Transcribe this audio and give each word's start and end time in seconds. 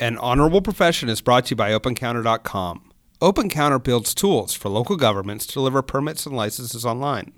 An 0.00 0.16
Honorable 0.16 0.62
Profession 0.62 1.10
is 1.10 1.20
brought 1.20 1.44
to 1.44 1.50
you 1.50 1.56
by 1.56 1.72
OpenCounter.com. 1.72 2.90
OpenCounter 3.20 3.82
builds 3.82 4.14
tools 4.14 4.54
for 4.54 4.70
local 4.70 4.96
governments 4.96 5.44
to 5.44 5.52
deliver 5.52 5.82
permits 5.82 6.24
and 6.24 6.34
licenses 6.34 6.86
online. 6.86 7.34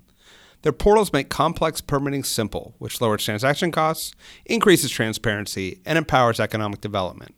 Their 0.61 0.71
portals 0.71 1.11
make 1.11 1.27
complex 1.27 1.81
permitting 1.81 2.23
simple, 2.23 2.73
which 2.77 3.01
lowers 3.01 3.25
transaction 3.25 3.73
costs, 3.73 4.15
increases 4.45 4.91
transparency, 4.91 5.81
and 5.85 5.97
empowers 5.97 6.39
economic 6.39 6.79
development. 6.79 7.35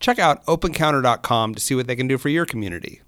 Check 0.00 0.18
out 0.18 0.44
OpenCounter.com 0.46 1.54
to 1.54 1.60
see 1.60 1.76
what 1.76 1.86
they 1.86 1.94
can 1.94 2.08
do 2.08 2.18
for 2.18 2.28
your 2.28 2.44
community. 2.44 3.00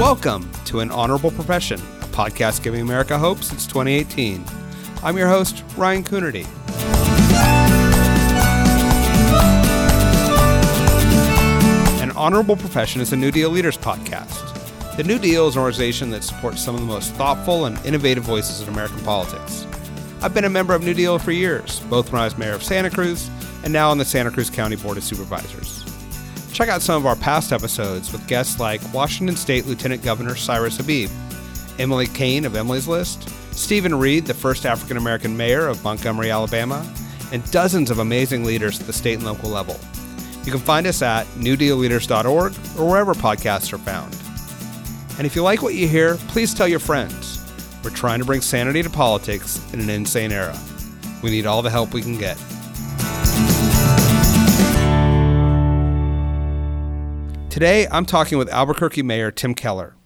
Welcome 0.00 0.50
to 0.64 0.80
An 0.80 0.90
Honorable 0.90 1.30
Profession, 1.30 1.78
a 1.78 2.06
podcast 2.06 2.62
giving 2.62 2.80
America 2.80 3.18
hope 3.18 3.42
since 3.42 3.66
2018. 3.66 4.42
I'm 5.02 5.18
your 5.18 5.28
host, 5.28 5.62
Ryan 5.76 6.02
Coonerty. 6.04 6.46
An 12.00 12.12
Honorable 12.12 12.56
Profession 12.56 13.02
is 13.02 13.12
a 13.12 13.16
New 13.16 13.30
Deal 13.30 13.50
Leaders 13.50 13.76
podcast. 13.76 14.96
The 14.96 15.04
New 15.04 15.18
Deal 15.18 15.48
is 15.48 15.56
an 15.56 15.60
organization 15.60 16.08
that 16.12 16.24
supports 16.24 16.64
some 16.64 16.74
of 16.74 16.80
the 16.80 16.86
most 16.86 17.12
thoughtful 17.12 17.66
and 17.66 17.78
innovative 17.84 18.24
voices 18.24 18.62
in 18.62 18.70
American 18.70 19.00
politics. 19.00 19.66
I've 20.22 20.32
been 20.32 20.46
a 20.46 20.50
member 20.50 20.74
of 20.74 20.82
New 20.82 20.94
Deal 20.94 21.18
for 21.18 21.32
years, 21.32 21.80
both 21.90 22.10
when 22.10 22.22
I 22.22 22.24
was 22.24 22.38
mayor 22.38 22.54
of 22.54 22.62
Santa 22.62 22.88
Cruz 22.88 23.28
and 23.64 23.70
now 23.70 23.90
on 23.90 23.98
the 23.98 24.06
Santa 24.06 24.30
Cruz 24.30 24.48
County 24.48 24.76
Board 24.76 24.96
of 24.96 25.04
Supervisors. 25.04 25.79
Check 26.52 26.68
out 26.68 26.82
some 26.82 26.96
of 26.96 27.06
our 27.06 27.16
past 27.16 27.52
episodes 27.52 28.12
with 28.12 28.26
guests 28.26 28.58
like 28.58 28.80
Washington 28.92 29.36
State 29.36 29.66
Lieutenant 29.66 30.02
Governor 30.02 30.34
Cyrus 30.34 30.76
Habib, 30.76 31.08
Emily 31.78 32.06
Cain 32.06 32.44
of 32.44 32.56
Emily's 32.56 32.88
List, 32.88 33.28
Steven 33.52 33.94
Reed, 33.94 34.26
the 34.26 34.34
first 34.34 34.66
African 34.66 34.96
American 34.96 35.36
mayor 35.36 35.66
of 35.68 35.82
Montgomery, 35.84 36.30
Alabama, 36.30 36.86
and 37.32 37.48
dozens 37.50 37.90
of 37.90 38.00
amazing 38.00 38.44
leaders 38.44 38.80
at 38.80 38.86
the 38.86 38.92
state 38.92 39.14
and 39.14 39.24
local 39.24 39.48
level. 39.50 39.78
You 40.44 40.50
can 40.50 40.60
find 40.60 40.86
us 40.86 41.02
at 41.02 41.26
newdealleaders.org 41.36 42.52
or 42.78 42.90
wherever 42.90 43.14
podcasts 43.14 43.72
are 43.72 43.78
found. 43.78 44.16
And 45.18 45.26
if 45.26 45.36
you 45.36 45.42
like 45.42 45.62
what 45.62 45.74
you 45.74 45.86
hear, 45.86 46.16
please 46.28 46.54
tell 46.54 46.66
your 46.66 46.78
friends. 46.80 47.44
We're 47.84 47.90
trying 47.90 48.18
to 48.18 48.24
bring 48.24 48.40
sanity 48.40 48.82
to 48.82 48.90
politics 48.90 49.60
in 49.72 49.80
an 49.80 49.90
insane 49.90 50.32
era. 50.32 50.58
We 51.22 51.30
need 51.30 51.46
all 51.46 51.62
the 51.62 51.70
help 51.70 51.94
we 51.94 52.02
can 52.02 52.18
get. 52.18 52.38
Today, 57.50 57.88
I'm 57.90 58.06
talking 58.06 58.38
with 58.38 58.48
Albuquerque 58.48 59.02
Mayor 59.02 59.32
Tim 59.32 59.54
Keller. 59.56 59.96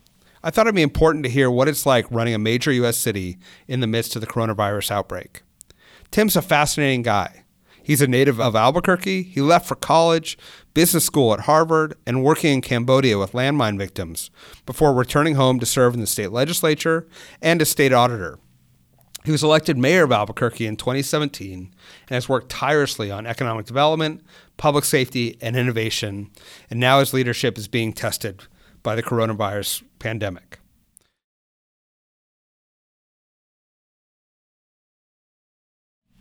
I 0.42 0.48
thought 0.48 0.66
it'd 0.66 0.74
be 0.74 0.80
important 0.80 1.24
to 1.24 1.30
hear 1.30 1.50
what 1.50 1.68
it's 1.68 1.84
like 1.84 2.10
running 2.10 2.32
a 2.32 2.38
major 2.38 2.72
U.S. 2.72 2.96
city 2.96 3.36
in 3.68 3.80
the 3.80 3.86
midst 3.86 4.16
of 4.16 4.22
the 4.22 4.26
coronavirus 4.26 4.90
outbreak. 4.90 5.42
Tim's 6.10 6.36
a 6.36 6.42
fascinating 6.42 7.02
guy. 7.02 7.44
He's 7.82 8.00
a 8.00 8.06
native 8.06 8.40
of 8.40 8.56
Albuquerque. 8.56 9.24
He 9.24 9.42
left 9.42 9.68
for 9.68 9.74
college, 9.74 10.38
business 10.72 11.04
school 11.04 11.34
at 11.34 11.40
Harvard, 11.40 11.94
and 12.06 12.24
working 12.24 12.54
in 12.54 12.60
Cambodia 12.62 13.18
with 13.18 13.32
landmine 13.32 13.76
victims 13.76 14.30
before 14.64 14.94
returning 14.94 15.34
home 15.34 15.60
to 15.60 15.66
serve 15.66 15.92
in 15.92 16.00
the 16.00 16.06
state 16.06 16.32
legislature 16.32 17.06
and 17.42 17.60
as 17.60 17.68
state 17.68 17.92
auditor. 17.92 18.38
He 19.24 19.32
was 19.32 19.42
elected 19.42 19.78
mayor 19.78 20.04
of 20.04 20.12
Albuquerque 20.12 20.66
in 20.66 20.76
2017 20.76 21.58
and 21.58 22.14
has 22.14 22.28
worked 22.28 22.50
tirelessly 22.50 23.10
on 23.10 23.26
economic 23.26 23.64
development, 23.64 24.22
public 24.58 24.84
safety, 24.84 25.38
and 25.40 25.56
innovation, 25.56 26.30
and 26.68 26.78
now 26.78 27.00
his 27.00 27.14
leadership 27.14 27.56
is 27.56 27.66
being 27.66 27.94
tested 27.94 28.42
by 28.82 28.94
the 28.94 29.02
coronavirus 29.02 29.82
pandemic. 29.98 30.58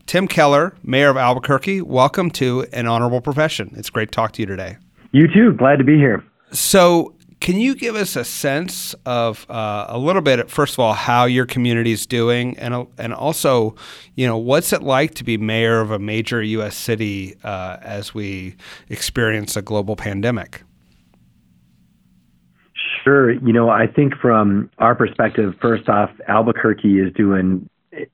Tim 0.06 0.26
Keller, 0.26 0.74
Mayor 0.82 1.10
of 1.10 1.18
Albuquerque, 1.18 1.82
welcome 1.82 2.32
to 2.32 2.66
An 2.72 2.88
Honorable 2.88 3.20
Profession. 3.20 3.74
It's 3.76 3.90
great 3.90 4.14
to 4.14 4.16
talk 4.16 4.32
to 4.34 4.42
you 4.42 4.46
today. 4.46 4.78
You 5.12 5.28
too. 5.28 5.52
Glad 5.52 5.78
to 5.78 5.84
be 5.84 5.98
here. 5.98 6.24
So, 6.52 7.16
can 7.44 7.60
you 7.60 7.76
give 7.76 7.98
us 7.98 8.16
a 8.16 8.24
sense 8.24 8.96
of 9.06 9.46
uh, 9.50 9.88
a 9.90 9.98
little 9.98 10.22
bit, 10.22 10.50
first 10.50 10.76
of 10.76 10.80
all, 10.80 10.94
how 10.94 11.26
your 11.26 11.46
community 11.46 11.92
is 11.92 12.06
doing, 12.06 12.58
and 12.58 12.88
and 12.98 13.14
also, 13.14 13.76
you 14.16 14.26
know, 14.26 14.38
what's 14.38 14.72
it 14.72 14.82
like 14.82 15.16
to 15.16 15.26
be 15.26 15.38
mayor 15.38 15.82
of 15.82 15.92
a 15.92 16.00
major 16.00 16.42
U.S. 16.42 16.74
city 16.78 17.36
uh, 17.44 17.80
as 17.82 18.14
we 18.14 18.56
experience 18.88 19.58
a 19.58 19.62
global 19.62 19.98
pandemic? 19.98 20.64
Sure. 23.04 23.34
You 23.34 23.52
know, 23.52 23.70
I 23.70 23.88
think 23.88 24.16
from 24.16 24.72
our 24.78 24.96
perspective, 24.96 25.54
first 25.62 25.90
off, 25.90 26.12
Albuquerque 26.30 26.98
is 26.98 27.12
doing, 27.14 27.70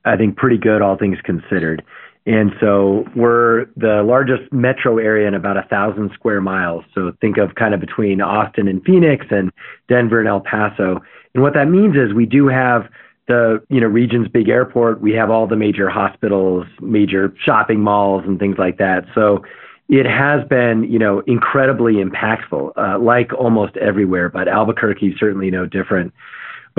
I 0.05 0.17
think, 0.17 0.37
pretty 0.37 0.57
good, 0.57 0.81
all 0.81 0.97
things 0.97 1.19
considered. 1.23 1.83
And 2.25 2.51
so 2.59 3.05
we're 3.15 3.65
the 3.75 4.03
largest 4.05 4.51
metro 4.51 4.97
area 4.97 5.27
in 5.27 5.33
about 5.33 5.57
a 5.57 5.63
thousand 5.63 6.11
square 6.13 6.41
miles. 6.41 6.83
So 6.93 7.11
think 7.21 7.37
of 7.37 7.55
kind 7.55 7.73
of 7.73 7.79
between 7.79 8.21
Austin 8.21 8.67
and 8.67 8.83
Phoenix 8.83 9.25
and 9.31 9.51
Denver 9.87 10.19
and 10.19 10.27
El 10.27 10.41
Paso. 10.41 11.01
And 11.33 11.43
what 11.43 11.53
that 11.53 11.69
means 11.69 11.95
is 11.95 12.13
we 12.13 12.25
do 12.25 12.47
have 12.47 12.89
the 13.27 13.61
you 13.69 13.79
know 13.79 13.87
region's 13.87 14.27
big 14.27 14.49
airport. 14.49 15.01
We 15.01 15.13
have 15.13 15.29
all 15.29 15.47
the 15.47 15.55
major 15.55 15.89
hospitals, 15.89 16.65
major 16.81 17.33
shopping 17.45 17.79
malls, 17.79 18.23
and 18.25 18.39
things 18.39 18.57
like 18.57 18.77
that. 18.79 19.05
So 19.15 19.43
it 19.87 20.05
has 20.05 20.45
been 20.49 20.83
you 20.83 20.99
know 20.99 21.21
incredibly 21.21 21.95
impactful, 21.95 22.73
uh, 22.75 22.99
like 22.99 23.31
almost 23.33 23.77
everywhere. 23.77 24.29
But 24.29 24.47
Albuquerque 24.47 25.09
is 25.09 25.19
certainly 25.19 25.51
no 25.51 25.65
different. 25.65 26.13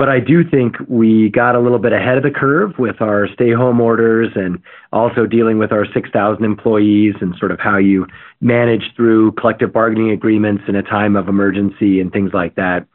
But 0.01 0.09
I 0.09 0.19
do 0.19 0.43
think 0.43 0.77
we 0.87 1.29
got 1.29 1.53
a 1.53 1.59
little 1.59 1.77
bit 1.77 1.93
ahead 1.93 2.17
of 2.17 2.23
the 2.23 2.31
curve 2.31 2.73
with 2.79 3.03
our 3.03 3.27
stay 3.35 3.51
home 3.51 3.79
orders 3.79 4.29
and 4.33 4.59
also 4.91 5.27
dealing 5.27 5.59
with 5.59 5.71
our 5.71 5.85
6,000 5.93 6.43
employees 6.43 7.13
and 7.21 7.35
sort 7.37 7.51
of 7.51 7.59
how 7.59 7.77
you 7.77 8.07
manage 8.39 8.81
through 8.95 9.33
collective 9.33 9.71
bargaining 9.71 10.09
agreements 10.09 10.63
in 10.67 10.75
a 10.75 10.81
time 10.81 11.15
of 11.15 11.27
emergency 11.27 12.01
and 12.01 12.11
things 12.11 12.31
like 12.33 12.55
that. 12.55 12.87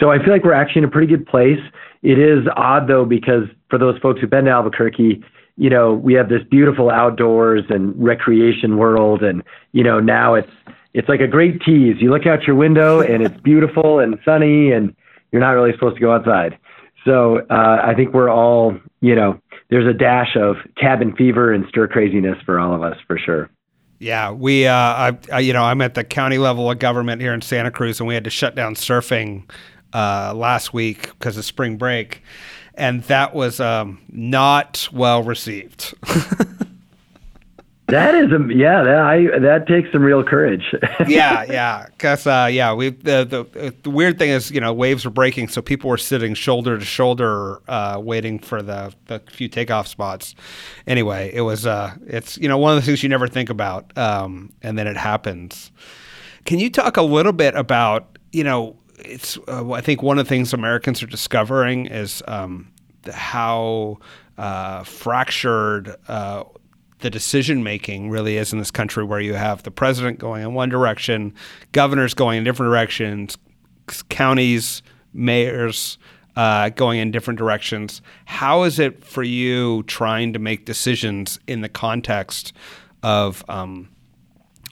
So 0.00 0.10
I 0.10 0.24
feel 0.24 0.32
like 0.32 0.42
we're 0.42 0.54
actually 0.54 0.78
in 0.78 0.84
a 0.86 0.90
pretty 0.90 1.08
good 1.08 1.26
place. 1.26 1.60
It 2.00 2.18
is 2.18 2.46
odd 2.56 2.88
though, 2.88 3.04
because 3.04 3.44
for 3.68 3.78
those 3.78 3.98
folks 3.98 4.22
who've 4.22 4.30
been 4.30 4.46
to 4.46 4.50
Albuquerque, 4.50 5.22
you 5.58 5.68
know, 5.68 5.92
we 5.92 6.14
have 6.14 6.30
this 6.30 6.44
beautiful 6.50 6.88
outdoors 6.88 7.64
and 7.68 7.92
recreation 8.02 8.78
world. 8.78 9.22
And, 9.22 9.42
you 9.72 9.84
know, 9.84 10.00
now 10.00 10.32
it's, 10.32 10.52
it's 10.94 11.10
like 11.10 11.20
a 11.20 11.28
great 11.28 11.60
tease. 11.60 11.96
You 12.00 12.10
look 12.10 12.26
out 12.26 12.44
your 12.44 12.56
window 12.56 13.02
and 13.02 13.22
it's 13.22 13.38
beautiful 13.42 13.98
and 13.98 14.18
sunny 14.24 14.72
and, 14.72 14.96
you're 15.32 15.40
not 15.40 15.50
really 15.50 15.72
supposed 15.72 15.96
to 15.96 16.00
go 16.00 16.12
outside. 16.12 16.58
So 17.04 17.38
uh, 17.50 17.78
I 17.82 17.94
think 17.94 18.12
we're 18.12 18.30
all, 18.30 18.76
you 19.00 19.14
know, 19.14 19.40
there's 19.70 19.86
a 19.86 19.96
dash 19.96 20.36
of 20.36 20.56
cabin 20.76 21.14
fever 21.16 21.52
and 21.52 21.66
stir 21.68 21.88
craziness 21.88 22.36
for 22.44 22.58
all 22.58 22.74
of 22.74 22.82
us 22.82 22.96
for 23.06 23.18
sure. 23.18 23.50
Yeah, 24.00 24.30
we, 24.30 24.66
uh, 24.66 24.74
I, 24.74 25.18
I, 25.32 25.40
you 25.40 25.52
know, 25.52 25.64
I'm 25.64 25.80
at 25.80 25.94
the 25.94 26.04
county 26.04 26.38
level 26.38 26.70
of 26.70 26.78
government 26.78 27.20
here 27.20 27.34
in 27.34 27.40
Santa 27.40 27.70
Cruz, 27.70 27.98
and 27.98 28.06
we 28.06 28.14
had 28.14 28.24
to 28.24 28.30
shut 28.30 28.54
down 28.54 28.74
surfing 28.74 29.50
uh, 29.92 30.32
last 30.36 30.72
week 30.72 31.10
because 31.18 31.36
of 31.36 31.44
spring 31.44 31.76
break, 31.76 32.22
and 32.74 33.02
that 33.04 33.34
was 33.34 33.58
um, 33.58 34.00
not 34.08 34.88
well 34.92 35.22
received. 35.22 35.94
That 37.88 38.14
is, 38.14 38.30
a, 38.32 38.54
yeah, 38.54 38.82
that 38.82 38.98
I 38.98 39.38
that 39.38 39.66
takes 39.66 39.90
some 39.92 40.02
real 40.02 40.22
courage. 40.22 40.74
yeah, 41.08 41.44
yeah, 41.44 41.86
because 41.86 42.26
uh, 42.26 42.46
yeah, 42.50 42.74
we 42.74 42.90
the, 42.90 43.24
the 43.24 43.74
the 43.82 43.88
weird 43.88 44.18
thing 44.18 44.28
is, 44.28 44.50
you 44.50 44.60
know, 44.60 44.74
waves 44.74 45.06
were 45.06 45.10
breaking, 45.10 45.48
so 45.48 45.62
people 45.62 45.88
were 45.88 45.96
sitting 45.96 46.34
shoulder 46.34 46.78
to 46.78 46.84
shoulder, 46.84 47.62
uh, 47.66 47.98
waiting 48.02 48.40
for 48.40 48.60
the 48.60 48.92
the 49.06 49.22
few 49.30 49.48
takeoff 49.48 49.86
spots. 49.86 50.34
Anyway, 50.86 51.30
it 51.32 51.40
was 51.40 51.66
uh, 51.66 51.94
it's 52.06 52.36
you 52.36 52.46
know 52.46 52.58
one 52.58 52.76
of 52.76 52.82
the 52.82 52.84
things 52.84 53.02
you 53.02 53.08
never 53.08 53.26
think 53.26 53.48
about, 53.48 53.96
um, 53.96 54.52
and 54.60 54.78
then 54.78 54.86
it 54.86 54.98
happens. 54.98 55.72
Can 56.44 56.58
you 56.58 56.68
talk 56.68 56.98
a 56.98 57.02
little 57.02 57.32
bit 57.32 57.54
about 57.54 58.18
you 58.32 58.44
know 58.44 58.76
it's 58.98 59.38
uh, 59.48 59.72
I 59.72 59.80
think 59.80 60.02
one 60.02 60.18
of 60.18 60.26
the 60.26 60.28
things 60.28 60.52
Americans 60.52 61.02
are 61.02 61.06
discovering 61.06 61.86
is 61.86 62.22
um, 62.28 62.70
how 63.10 63.98
uh, 64.36 64.84
fractured 64.84 65.96
uh, 66.08 66.44
the 67.00 67.10
decision 67.10 67.62
making 67.62 68.10
really 68.10 68.36
is 68.36 68.52
in 68.52 68.58
this 68.58 68.70
country, 68.70 69.04
where 69.04 69.20
you 69.20 69.34
have 69.34 69.62
the 69.62 69.70
president 69.70 70.18
going 70.18 70.42
in 70.42 70.54
one 70.54 70.68
direction, 70.68 71.34
governors 71.72 72.14
going 72.14 72.38
in 72.38 72.44
different 72.44 72.70
directions, 72.70 73.36
counties, 74.08 74.82
mayors 75.12 75.98
uh, 76.36 76.68
going 76.70 77.00
in 77.00 77.10
different 77.10 77.38
directions. 77.38 78.00
How 78.26 78.62
is 78.62 78.78
it 78.78 79.04
for 79.04 79.22
you 79.22 79.82
trying 79.84 80.32
to 80.32 80.38
make 80.38 80.64
decisions 80.64 81.38
in 81.46 81.62
the 81.62 81.68
context 81.68 82.52
of 83.02 83.44
um, 83.48 83.88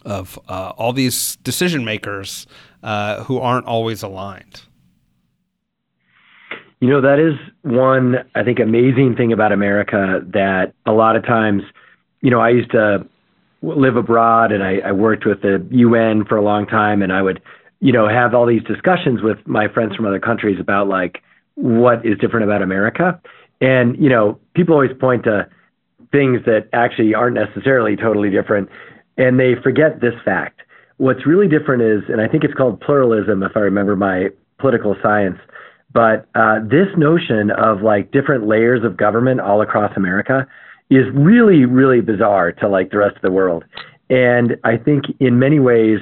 of 0.04 0.38
uh, 0.48 0.72
all 0.76 0.92
these 0.92 1.36
decision 1.42 1.84
makers 1.84 2.46
uh, 2.82 3.24
who 3.24 3.38
aren't 3.38 3.66
always 3.66 4.02
aligned? 4.02 4.62
You 6.78 6.88
know, 6.90 7.00
that 7.00 7.18
is 7.18 7.34
one, 7.62 8.16
I 8.34 8.44
think, 8.44 8.60
amazing 8.60 9.16
thing 9.16 9.32
about 9.32 9.50
America 9.50 10.20
that 10.34 10.74
a 10.84 10.92
lot 10.92 11.16
of 11.16 11.24
times 11.24 11.62
you 12.26 12.32
know, 12.32 12.40
I 12.40 12.50
used 12.50 12.72
to 12.72 13.06
live 13.62 13.94
abroad 13.94 14.50
and 14.50 14.64
I, 14.64 14.78
I 14.84 14.90
worked 14.90 15.24
with 15.24 15.42
the 15.42 15.64
UN 15.70 16.24
for 16.24 16.36
a 16.36 16.42
long 16.42 16.66
time 16.66 17.00
and 17.00 17.12
I 17.12 17.22
would, 17.22 17.40
you 17.78 17.92
know, 17.92 18.08
have 18.08 18.34
all 18.34 18.46
these 18.46 18.64
discussions 18.64 19.22
with 19.22 19.38
my 19.46 19.68
friends 19.68 19.94
from 19.94 20.06
other 20.06 20.18
countries 20.18 20.58
about 20.58 20.88
like 20.88 21.22
what 21.54 22.04
is 22.04 22.18
different 22.18 22.42
about 22.42 22.62
America. 22.62 23.20
And, 23.60 23.96
you 23.96 24.08
know, 24.08 24.40
people 24.54 24.74
always 24.74 24.90
point 24.98 25.22
to 25.22 25.48
things 26.10 26.40
that 26.46 26.68
actually 26.72 27.14
aren't 27.14 27.36
necessarily 27.36 27.94
totally 27.94 28.30
different, 28.30 28.70
and 29.16 29.38
they 29.38 29.54
forget 29.62 30.00
this 30.00 30.14
fact. 30.24 30.62
What's 30.96 31.26
really 31.26 31.46
different 31.46 31.84
is, 31.84 32.02
and 32.08 32.20
I 32.20 32.26
think 32.26 32.42
it's 32.42 32.54
called 32.54 32.80
pluralism, 32.80 33.44
if 33.44 33.52
I 33.54 33.60
remember 33.60 33.94
my 33.94 34.30
political 34.58 34.96
science, 35.00 35.38
but 35.92 36.26
uh, 36.34 36.58
this 36.58 36.88
notion 36.96 37.52
of 37.52 37.82
like 37.82 38.10
different 38.10 38.48
layers 38.48 38.82
of 38.82 38.96
government 38.96 39.40
all 39.40 39.62
across 39.62 39.96
America 39.96 40.44
is 40.90 41.06
really, 41.14 41.64
really 41.64 42.00
bizarre 42.00 42.52
to 42.52 42.68
like 42.68 42.90
the 42.90 42.98
rest 42.98 43.16
of 43.16 43.22
the 43.22 43.32
world. 43.32 43.64
And 44.08 44.56
I 44.64 44.76
think 44.76 45.04
in 45.18 45.38
many 45.38 45.58
ways 45.58 45.98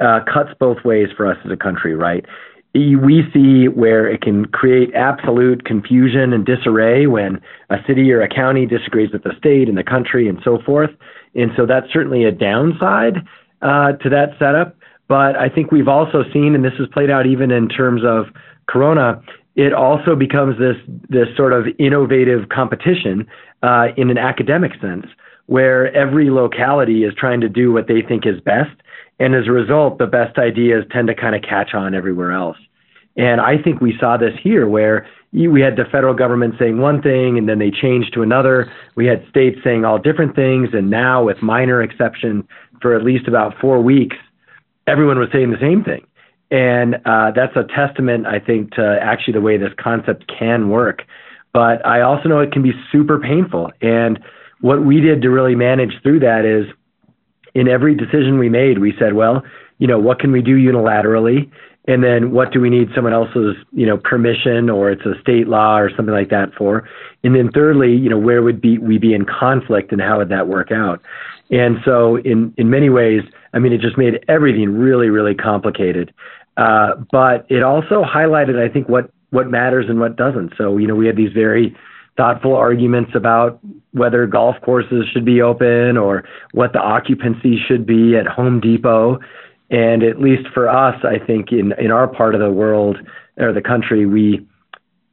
uh, 0.00 0.20
cuts 0.32 0.50
both 0.58 0.84
ways 0.84 1.08
for 1.16 1.26
us 1.26 1.38
as 1.44 1.50
a 1.50 1.56
country, 1.56 1.94
right? 1.94 2.24
we 2.72 3.22
see 3.34 3.66
where 3.66 4.06
it 4.06 4.22
can 4.22 4.44
create 4.46 4.94
absolute 4.94 5.64
confusion 5.64 6.32
and 6.32 6.46
disarray 6.46 7.06
when 7.06 7.40
a 7.68 7.76
city 7.86 8.12
or 8.12 8.22
a 8.22 8.28
county 8.28 8.64
disagrees 8.64 9.10
with 9.12 9.24
the 9.24 9.32
state 9.36 9.68
and 9.68 9.76
the 9.76 9.82
country 9.82 10.28
and 10.28 10.38
so 10.44 10.58
forth. 10.64 10.90
And 11.34 11.50
so 11.56 11.66
that's 11.66 11.92
certainly 11.92 12.24
a 12.24 12.32
downside 12.32 13.16
uh, 13.62 13.92
to 13.92 14.08
that 14.10 14.30
setup. 14.38 14.76
But 15.08 15.34
I 15.36 15.48
think 15.48 15.72
we've 15.72 15.88
also 15.88 16.22
seen, 16.32 16.54
and 16.54 16.64
this 16.64 16.74
has 16.78 16.86
played 16.92 17.10
out 17.10 17.26
even 17.26 17.50
in 17.50 17.68
terms 17.68 18.02
of 18.04 18.26
Corona, 18.68 19.20
it 19.56 19.72
also 19.72 20.14
becomes 20.14 20.56
this 20.58 20.76
this 21.08 21.26
sort 21.36 21.52
of 21.52 21.66
innovative 21.80 22.48
competition 22.50 23.26
uh, 23.62 23.88
in 23.96 24.10
an 24.10 24.18
academic 24.18 24.72
sense, 24.80 25.06
where 25.46 25.94
every 25.94 26.30
locality 26.30 27.04
is 27.04 27.12
trying 27.14 27.40
to 27.40 27.48
do 27.48 27.72
what 27.72 27.88
they 27.88 28.02
think 28.02 28.26
is 28.26 28.40
best, 28.40 28.70
and 29.18 29.34
as 29.34 29.46
a 29.46 29.52
result, 29.52 29.98
the 29.98 30.06
best 30.06 30.38
ideas 30.38 30.84
tend 30.90 31.08
to 31.08 31.14
kind 31.14 31.34
of 31.34 31.42
catch 31.42 31.74
on 31.74 31.94
everywhere 31.94 32.32
else. 32.32 32.56
And 33.16 33.40
I 33.40 33.60
think 33.62 33.80
we 33.80 33.94
saw 34.00 34.16
this 34.16 34.32
here 34.42 34.66
where 34.66 35.06
we 35.32 35.60
had 35.60 35.76
the 35.76 35.84
federal 35.92 36.14
government 36.14 36.54
saying 36.58 36.78
one 36.78 37.02
thing 37.02 37.36
and 37.36 37.48
then 37.48 37.58
they 37.58 37.70
changed 37.70 38.14
to 38.14 38.22
another. 38.22 38.72
We 38.96 39.06
had 39.06 39.26
states 39.28 39.58
saying 39.62 39.84
all 39.84 39.98
different 39.98 40.34
things. 40.34 40.70
And 40.72 40.88
now, 40.90 41.24
with 41.24 41.42
minor 41.42 41.82
exception, 41.82 42.46
for 42.80 42.96
at 42.96 43.04
least 43.04 43.28
about 43.28 43.54
four 43.60 43.82
weeks, 43.82 44.16
everyone 44.86 45.18
was 45.18 45.28
saying 45.32 45.50
the 45.50 45.60
same 45.60 45.84
thing. 45.84 46.06
And 46.50 46.96
uh, 47.04 47.30
that's 47.34 47.54
a 47.54 47.64
testament, 47.64 48.26
I 48.26 48.40
think, 48.40 48.72
to 48.72 48.98
actually 49.00 49.34
the 49.34 49.40
way 49.40 49.56
this 49.56 49.72
concept 49.78 50.24
can 50.36 50.68
work. 50.68 51.02
But 51.52 51.84
I 51.84 52.02
also 52.02 52.28
know 52.28 52.40
it 52.40 52.52
can 52.52 52.62
be 52.62 52.72
super 52.92 53.18
painful. 53.18 53.72
And 53.80 54.20
what 54.60 54.84
we 54.84 55.00
did 55.00 55.22
to 55.22 55.30
really 55.30 55.54
manage 55.54 55.92
through 56.02 56.20
that 56.20 56.44
is 56.44 56.66
in 57.54 57.68
every 57.68 57.94
decision 57.94 58.38
we 58.38 58.48
made, 58.48 58.78
we 58.78 58.94
said, 58.98 59.14
well, 59.14 59.42
you 59.78 59.86
know, 59.86 59.98
what 59.98 60.20
can 60.20 60.30
we 60.30 60.42
do 60.42 60.56
unilaterally? 60.56 61.50
And 61.88 62.04
then 62.04 62.30
what 62.30 62.52
do 62.52 62.60
we 62.60 62.68
need 62.68 62.88
someone 62.94 63.14
else's, 63.14 63.56
you 63.72 63.86
know, 63.86 63.96
permission 63.96 64.68
or 64.68 64.90
it's 64.90 65.04
a 65.06 65.18
state 65.20 65.48
law 65.48 65.78
or 65.78 65.90
something 65.96 66.14
like 66.14 66.28
that 66.28 66.54
for? 66.56 66.88
And 67.24 67.34
then 67.34 67.50
thirdly, 67.50 67.96
you 67.96 68.10
know, 68.10 68.18
where 68.18 68.42
would 68.42 68.60
be 68.60 68.78
we 68.78 68.98
be 68.98 69.14
in 69.14 69.24
conflict 69.24 69.90
and 69.90 70.00
how 70.00 70.18
would 70.18 70.28
that 70.28 70.46
work 70.46 70.70
out? 70.70 71.00
And 71.50 71.78
so 71.84 72.16
in 72.16 72.54
in 72.58 72.70
many 72.70 72.90
ways, 72.90 73.22
I 73.54 73.58
mean, 73.58 73.72
it 73.72 73.80
just 73.80 73.98
made 73.98 74.24
everything 74.28 74.78
really, 74.78 75.08
really 75.08 75.34
complicated. 75.34 76.12
Uh, 76.56 76.96
but 77.10 77.46
it 77.48 77.62
also 77.62 78.04
highlighted, 78.04 78.62
I 78.62 78.70
think, 78.70 78.88
what 78.88 79.10
what 79.30 79.50
matters 79.50 79.86
and 79.88 80.00
what 80.00 80.16
doesn't. 80.16 80.52
So, 80.56 80.76
you 80.76 80.86
know, 80.86 80.94
we 80.94 81.06
had 81.06 81.16
these 81.16 81.32
very 81.32 81.76
thoughtful 82.16 82.54
arguments 82.54 83.12
about 83.14 83.58
whether 83.92 84.26
golf 84.26 84.56
courses 84.62 85.06
should 85.12 85.24
be 85.24 85.40
open 85.40 85.96
or 85.96 86.24
what 86.52 86.72
the 86.72 86.80
occupancy 86.80 87.58
should 87.66 87.86
be 87.86 88.16
at 88.16 88.26
Home 88.26 88.60
Depot. 88.60 89.18
And 89.70 90.02
at 90.02 90.20
least 90.20 90.48
for 90.52 90.68
us, 90.68 90.96
I 91.04 91.24
think 91.24 91.52
in, 91.52 91.72
in 91.78 91.90
our 91.90 92.08
part 92.08 92.34
of 92.34 92.40
the 92.40 92.50
world 92.50 92.98
or 93.38 93.52
the 93.52 93.62
country, 93.62 94.04
we 94.04 94.46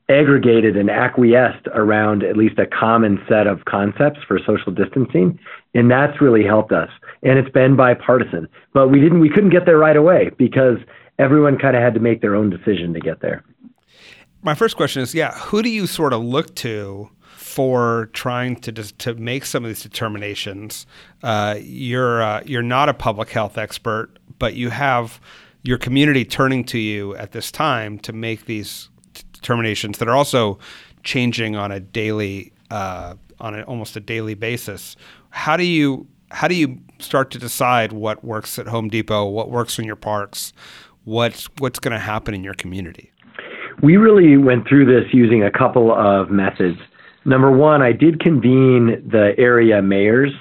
aggregated 0.09 0.75
and 0.77 0.89
acquiesced 0.89 1.67
around 1.73 2.23
at 2.23 2.37
least 2.37 2.57
a 2.57 2.65
common 2.65 3.23
set 3.27 3.45
of 3.45 3.65
concepts 3.65 4.19
for 4.27 4.39
social 4.39 4.71
distancing. 4.71 5.37
And 5.73 5.91
that's 5.91 6.21
really 6.21 6.45
helped 6.45 6.71
us. 6.71 6.89
And 7.23 7.37
it's 7.37 7.49
been 7.49 7.75
bipartisan. 7.75 8.47
But 8.73 8.87
we 8.87 8.99
didn't 8.99 9.19
we 9.19 9.29
couldn't 9.29 9.49
get 9.49 9.65
there 9.65 9.77
right 9.77 9.97
away 9.97 10.31
because 10.37 10.77
everyone 11.19 11.57
kind 11.57 11.75
of 11.75 11.83
had 11.83 11.93
to 11.93 11.99
make 11.99 12.21
their 12.21 12.35
own 12.35 12.49
decision 12.49 12.93
to 12.93 12.99
get 12.99 13.21
there 13.21 13.43
my 14.47 14.55
first 14.55 14.77
question 14.77 15.01
is, 15.01 15.13
yeah, 15.13 15.37
who 15.37 15.61
do 15.61 15.69
you 15.69 15.85
sort 15.85 16.13
of 16.13 16.23
look 16.23 16.55
to 16.55 17.09
for 17.35 18.09
trying 18.13 18.55
to 18.55 18.71
to 18.71 19.13
make 19.15 19.45
some 19.45 19.65
of 19.65 19.69
these 19.69 19.83
determinations? 19.83 20.87
Uh, 21.21 21.57
you're 21.59 22.23
uh, 22.23 22.41
you're 22.45 22.61
not 22.61 22.87
a 22.87 22.93
public 22.93 23.29
health 23.29 23.57
expert, 23.57 24.17
but 24.39 24.53
you 24.53 24.69
have 24.69 25.19
your 25.63 25.77
community 25.77 26.23
turning 26.23 26.63
to 26.63 26.79
you 26.79 27.13
at 27.17 27.33
this 27.33 27.51
time 27.51 27.99
to 27.99 28.13
make 28.13 28.45
these 28.45 28.87
determinations 29.33 29.97
that 29.97 30.07
are 30.07 30.15
also 30.15 30.57
changing 31.03 31.57
on 31.57 31.69
a 31.69 31.81
daily 31.81 32.53
uh, 32.71 33.15
on 33.41 33.53
a, 33.53 33.63
almost 33.63 33.97
a 33.97 33.99
daily 33.99 34.33
basis. 34.33 34.95
How 35.29 35.57
do 35.57 35.65
you 35.65 36.07
how 36.31 36.47
do 36.47 36.55
you 36.55 36.79
start 36.99 37.31
to 37.31 37.37
decide 37.37 37.91
what 37.91 38.23
works 38.23 38.57
at 38.57 38.67
Home 38.67 38.87
Depot, 38.87 39.25
what 39.25 39.51
works 39.51 39.77
in 39.77 39.83
your 39.83 39.97
parks, 39.97 40.53
what's 41.03 41.49
what's 41.57 41.79
going 41.79 41.91
to 41.91 41.99
happen 41.99 42.33
in 42.33 42.45
your 42.45 42.53
community? 42.53 43.11
We 43.81 43.97
really 43.97 44.37
went 44.37 44.67
through 44.67 44.85
this 44.85 45.13
using 45.13 45.43
a 45.43 45.51
couple 45.51 45.93
of 45.93 46.29
methods. 46.31 46.77
Number 47.25 47.51
one, 47.51 47.81
I 47.81 47.91
did 47.91 48.19
convene 48.19 49.03
the 49.09 49.33
area 49.37 49.81
mayors 49.81 50.31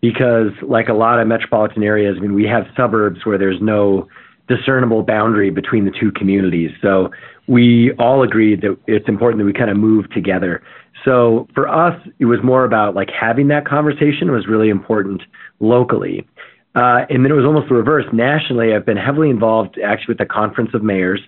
because, 0.00 0.50
like 0.62 0.88
a 0.88 0.92
lot 0.92 1.20
of 1.20 1.26
metropolitan 1.26 1.82
areas, 1.82 2.16
I 2.18 2.20
mean, 2.20 2.34
we 2.34 2.44
have 2.44 2.64
suburbs 2.76 3.24
where 3.24 3.38
there's 3.38 3.60
no 3.62 4.08
discernible 4.48 5.02
boundary 5.02 5.50
between 5.50 5.84
the 5.84 5.92
two 5.92 6.10
communities. 6.12 6.70
So 6.82 7.10
we 7.46 7.92
all 7.98 8.22
agreed 8.22 8.60
that 8.62 8.76
it's 8.86 9.08
important 9.08 9.38
that 9.38 9.44
we 9.44 9.52
kind 9.52 9.70
of 9.70 9.76
move 9.76 10.10
together. 10.10 10.62
So 11.04 11.48
for 11.54 11.68
us, 11.68 11.98
it 12.18 12.26
was 12.26 12.40
more 12.42 12.64
about 12.64 12.94
like 12.94 13.08
having 13.10 13.48
that 13.48 13.66
conversation 13.66 14.30
was 14.30 14.46
really 14.46 14.68
important 14.68 15.22
locally. 15.60 16.26
Uh, 16.74 17.04
and 17.10 17.24
then 17.24 17.30
it 17.30 17.34
was 17.34 17.44
almost 17.44 17.68
the 17.68 17.74
reverse. 17.74 18.04
Nationally, 18.12 18.74
I've 18.74 18.86
been 18.86 18.96
heavily 18.96 19.30
involved 19.30 19.78
actually 19.84 20.12
with 20.12 20.18
the 20.18 20.26
Conference 20.26 20.70
of 20.74 20.82
Mayors 20.82 21.20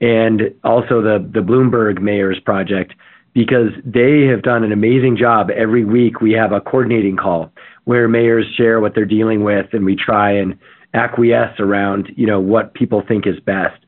and 0.00 0.42
also 0.64 1.02
the 1.02 1.18
the 1.32 1.40
Bloomberg 1.40 2.00
Mayors 2.00 2.40
Project 2.40 2.94
because 3.32 3.70
they 3.84 4.22
have 4.22 4.42
done 4.42 4.64
an 4.64 4.72
amazing 4.72 5.16
job. 5.16 5.50
Every 5.50 5.84
week 5.84 6.20
we 6.20 6.32
have 6.32 6.52
a 6.52 6.60
coordinating 6.60 7.16
call 7.16 7.52
where 7.84 8.08
mayors 8.08 8.46
share 8.56 8.80
what 8.80 8.94
they're 8.94 9.04
dealing 9.04 9.44
with, 9.44 9.66
and 9.72 9.84
we 9.84 9.96
try 9.96 10.32
and 10.32 10.58
acquiesce 10.94 11.60
around 11.60 12.08
you 12.16 12.26
know 12.26 12.40
what 12.40 12.74
people 12.74 13.02
think 13.06 13.26
is 13.26 13.38
best. 13.40 13.84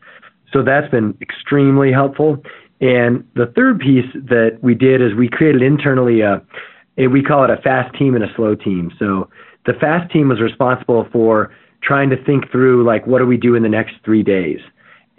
So 0.53 0.63
that's 0.63 0.91
been 0.91 1.17
extremely 1.21 1.93
helpful. 1.93 2.43
And 2.81 3.25
the 3.35 3.47
third 3.55 3.81
piece 3.81 4.11
that 4.13 4.59
we 4.61 4.75
did 4.75 5.01
is 5.01 5.15
we 5.15 5.29
created 5.29 5.63
internally 5.63 6.21
a, 6.21 6.43
a 6.99 7.07
we 7.07 7.23
call 7.23 7.45
it 7.45 7.51
a 7.51 7.57
fast 7.63 7.97
team 7.97 8.15
and 8.15 8.25
a 8.25 8.35
slow 8.37 8.55
team. 8.55 8.91
So 8.99 9.31
the 9.67 9.73
fast 9.75 10.13
team 10.13 10.29
was 10.29 10.41
responsible 10.41 11.09
for 11.13 11.55
trying 11.83 12.11
to 12.11 12.23
think 12.25 12.51
through 12.51 12.85
like 12.85 13.07
what 13.07 13.19
do 13.19 13.27
we 13.27 13.37
do 13.37 13.55
in 13.55 13.63
the 13.63 13.69
next 13.69 13.95
three 14.05 14.23
days 14.23 14.61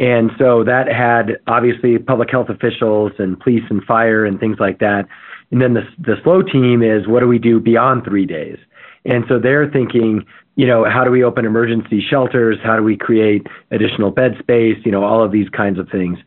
and 0.04 0.32
so 0.38 0.66
that 0.66 0.92
had 0.92 1.38
obviously 1.48 1.98
public 1.98 2.30
health 2.30 2.50
officials 2.50 3.14
and 3.20 3.40
police 3.40 3.64
and 3.70 3.82
fire 3.86 4.26
and 4.26 4.38
things 4.38 4.58
like 4.60 4.80
that. 4.80 5.08
And 5.50 5.62
then 5.62 5.76
the, 5.76 5.84
the 5.98 6.16
slow 6.24 6.42
team 6.42 6.84
is 6.84 7.08
what 7.08 7.22
do 7.22 7.28
we 7.28 7.40
do 7.40 7.62
beyond 7.62 8.04
three 8.04 8.26
days? 8.26 8.58
And 9.06 9.24
so 9.30 9.40
they're 9.40 9.72
thinking, 9.72 10.26
you 10.58 10.68
know, 10.68 10.84
how 10.84 11.06
do 11.06 11.10
we 11.12 11.24
open 11.24 11.46
emergency 11.46 12.06
shelters? 12.06 12.58
How 12.62 12.76
do 12.76 12.84
we 12.84 12.98
create 12.98 13.48
additional 13.72 14.12
bed 14.12 14.36
space? 14.40 14.78
You 14.84 14.92
know, 14.92 15.06
all 15.06 15.24
of 15.24 15.32
these 15.32 15.48
kinds 15.48 15.80
of 15.80 15.88
things. 15.90 16.18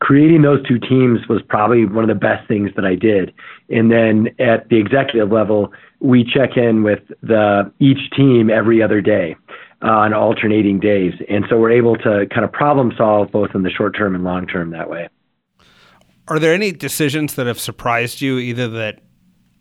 Creating 0.00 0.42
those 0.42 0.66
two 0.66 0.80
teams 0.80 1.20
was 1.28 1.40
probably 1.48 1.84
one 1.84 2.02
of 2.02 2.08
the 2.08 2.16
best 2.16 2.48
things 2.48 2.70
that 2.74 2.84
I 2.84 2.96
did. 2.96 3.32
And 3.68 3.92
then 3.92 4.30
at 4.40 4.68
the 4.70 4.76
executive 4.76 5.30
level, 5.30 5.72
we 6.00 6.24
check 6.24 6.56
in 6.56 6.82
with 6.82 7.00
the 7.22 7.70
each 7.78 8.10
team 8.16 8.50
every 8.50 8.82
other 8.82 9.00
day 9.00 9.36
Uh, 9.82 9.88
on 9.88 10.12
alternating 10.12 10.78
days. 10.78 11.14
And 11.30 11.46
so 11.48 11.58
we're 11.58 11.70
able 11.70 11.96
to 11.96 12.26
kind 12.30 12.44
of 12.44 12.52
problem 12.52 12.92
solve 12.98 13.32
both 13.32 13.54
in 13.54 13.62
the 13.62 13.70
short 13.70 13.96
term 13.96 14.14
and 14.14 14.22
long 14.22 14.46
term 14.46 14.72
that 14.72 14.90
way. 14.90 15.08
Are 16.28 16.38
there 16.38 16.52
any 16.52 16.70
decisions 16.70 17.34
that 17.36 17.46
have 17.46 17.58
surprised 17.58 18.20
you, 18.20 18.38
either 18.38 18.68
that 18.68 19.00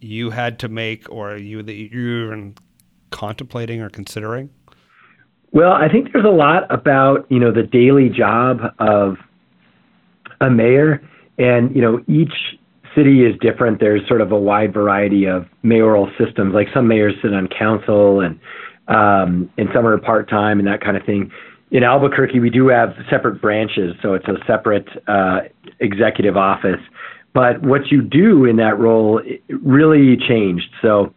you 0.02 0.30
had 0.30 0.60
to 0.60 0.68
make 0.68 1.10
or 1.10 1.38
you 1.38 1.64
that 1.64 1.74
you 1.74 2.28
were 2.28 2.52
contemplating 3.12 3.82
or 3.82 3.90
considering? 3.90 4.50
Well, 5.52 5.72
I 5.72 5.88
think 5.88 6.12
there's 6.12 6.26
a 6.26 6.28
lot 6.28 6.70
about 6.70 7.26
you 7.30 7.40
know 7.40 7.54
the 7.54 7.64
daily 7.64 8.10
job 8.10 8.60
of 8.80 9.16
a 10.42 10.50
mayor, 10.50 11.02
and 11.38 11.74
you 11.74 11.82
know 11.82 12.04
each 12.08 12.34
city 12.94 13.24
is 13.24 13.36
different. 13.40 13.80
There's 13.80 14.06
sort 14.08 14.20
of 14.20 14.34
a 14.34 14.38
wide 14.38 14.74
variety 14.74 15.26
of 15.26 15.48
mayoral 15.64 16.12
systems. 16.18 16.54
Like 16.54 16.68
some 16.74 16.88
mayors 16.88 17.14
sit 17.22 17.34
on 17.34 17.48
council, 17.48 18.20
and 18.20 18.40
um, 18.89 19.50
and 19.58 19.69
some 19.74 19.86
are 19.86 19.98
part 19.98 20.29
time 20.29 20.60
and 20.60 20.67
that 20.67 20.81
kind 20.81 20.98
of 20.98 21.05
thing. 21.05 21.31
In 21.72 21.84
Albuquerque, 21.84 22.39
we 22.39 22.50
do 22.50 22.67
have 22.67 22.96
separate 23.10 23.41
branches, 23.41 23.96
so 24.01 24.15
it's 24.15 24.27
a 24.27 24.38
separate 24.48 24.88
uh, 25.08 25.41
executive 25.79 26.36
office. 26.36 26.81
But 27.34 27.62
what 27.62 27.91
you 27.91 28.01
do 28.01 28.46
in 28.46 28.55
that 28.58 28.79
role 28.79 29.22
really 29.63 30.17
changed. 30.17 30.69
So, 30.81 31.13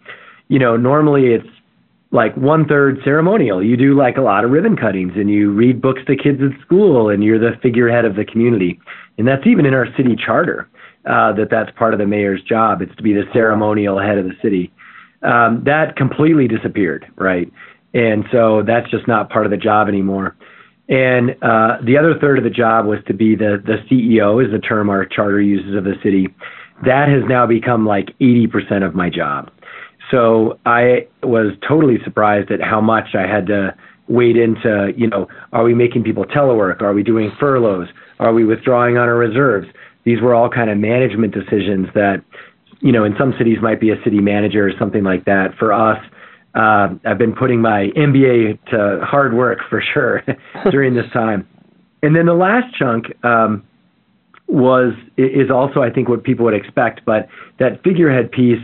you 0.48 0.58
know, 0.58 0.76
normally 0.76 1.28
it's 1.28 1.48
like 2.10 2.36
one 2.36 2.66
third 2.66 2.98
ceremonial. 3.02 3.62
You 3.62 3.78
do 3.78 3.96
like 3.96 4.18
a 4.18 4.20
lot 4.20 4.44
of 4.44 4.50
ribbon 4.50 4.76
cuttings 4.76 5.12
and 5.16 5.30
you 5.30 5.50
read 5.50 5.80
books 5.80 6.02
to 6.06 6.16
kids 6.16 6.40
at 6.42 6.60
school 6.60 7.08
and 7.08 7.24
you're 7.24 7.38
the 7.38 7.56
figurehead 7.62 8.04
of 8.04 8.16
the 8.16 8.24
community. 8.26 8.78
and 9.16 9.26
that's 9.26 9.46
even 9.46 9.64
in 9.64 9.72
our 9.74 9.86
city 9.96 10.14
charter. 10.14 10.68
Uh, 11.04 11.32
that 11.32 11.48
that's 11.50 11.70
part 11.76 11.92
of 11.94 11.98
the 11.98 12.06
mayor's 12.06 12.40
job. 12.42 12.80
It's 12.80 12.94
to 12.94 13.02
be 13.02 13.12
the 13.12 13.24
ceremonial 13.32 13.98
head 13.98 14.18
of 14.18 14.24
the 14.24 14.36
city. 14.40 14.72
Um, 15.22 15.62
that 15.64 15.96
completely 15.96 16.48
disappeared, 16.48 17.06
right? 17.16 17.50
And 17.94 18.24
so 18.32 18.62
that's 18.66 18.90
just 18.90 19.06
not 19.06 19.30
part 19.30 19.46
of 19.46 19.50
the 19.50 19.56
job 19.56 19.88
anymore. 19.88 20.36
And 20.88 21.30
uh, 21.42 21.78
the 21.84 21.96
other 21.98 22.18
third 22.20 22.38
of 22.38 22.44
the 22.44 22.50
job 22.50 22.86
was 22.86 22.98
to 23.06 23.14
be 23.14 23.36
the 23.36 23.62
the 23.64 23.76
CEO, 23.90 24.44
is 24.44 24.50
the 24.50 24.58
term 24.58 24.90
our 24.90 25.06
charter 25.06 25.40
uses 25.40 25.76
of 25.76 25.84
the 25.84 25.94
city. 26.02 26.28
That 26.84 27.08
has 27.08 27.22
now 27.28 27.46
become 27.46 27.86
like 27.86 28.08
80% 28.20 28.84
of 28.84 28.94
my 28.94 29.08
job. 29.08 29.50
So 30.10 30.58
I 30.66 31.06
was 31.22 31.54
totally 31.66 31.98
surprised 32.04 32.50
at 32.50 32.60
how 32.60 32.80
much 32.80 33.14
I 33.14 33.26
had 33.26 33.46
to 33.46 33.74
wade 34.08 34.36
into, 34.36 34.92
you 34.96 35.06
know, 35.06 35.28
are 35.52 35.62
we 35.62 35.74
making 35.74 36.02
people 36.02 36.24
telework? 36.24 36.82
Are 36.82 36.92
we 36.92 37.02
doing 37.02 37.30
furloughs? 37.38 37.88
Are 38.18 38.32
we 38.34 38.44
withdrawing 38.44 38.98
on 38.98 39.08
our 39.08 39.16
reserves? 39.16 39.68
These 40.04 40.20
were 40.20 40.34
all 40.34 40.50
kind 40.50 40.68
of 40.68 40.78
management 40.78 41.32
decisions 41.32 41.86
that, 41.94 42.22
you 42.82 42.90
know, 42.90 43.04
in 43.04 43.14
some 43.16 43.32
cities 43.38 43.58
might 43.62 43.80
be 43.80 43.90
a 43.90 44.02
city 44.02 44.20
manager 44.20 44.66
or 44.66 44.72
something 44.78 45.04
like 45.04 45.24
that. 45.24 45.54
For 45.58 45.72
us, 45.72 45.98
uh, 46.54 46.88
I've 47.06 47.16
been 47.16 47.32
putting 47.32 47.60
my 47.60 47.90
MBA 47.96 48.64
to 48.70 49.00
hard 49.04 49.34
work 49.34 49.60
for 49.70 49.80
sure 49.80 50.22
during 50.70 50.94
this 50.94 51.10
time. 51.12 51.48
And 52.02 52.14
then 52.14 52.26
the 52.26 52.34
last 52.34 52.74
chunk 52.76 53.06
um, 53.24 53.64
was 54.48 54.92
is 55.16 55.50
also 55.50 55.80
I 55.80 55.90
think 55.90 56.08
what 56.08 56.24
people 56.24 56.44
would 56.44 56.54
expect, 56.54 57.04
but 57.06 57.28
that 57.60 57.82
figurehead 57.84 58.32
piece 58.32 58.62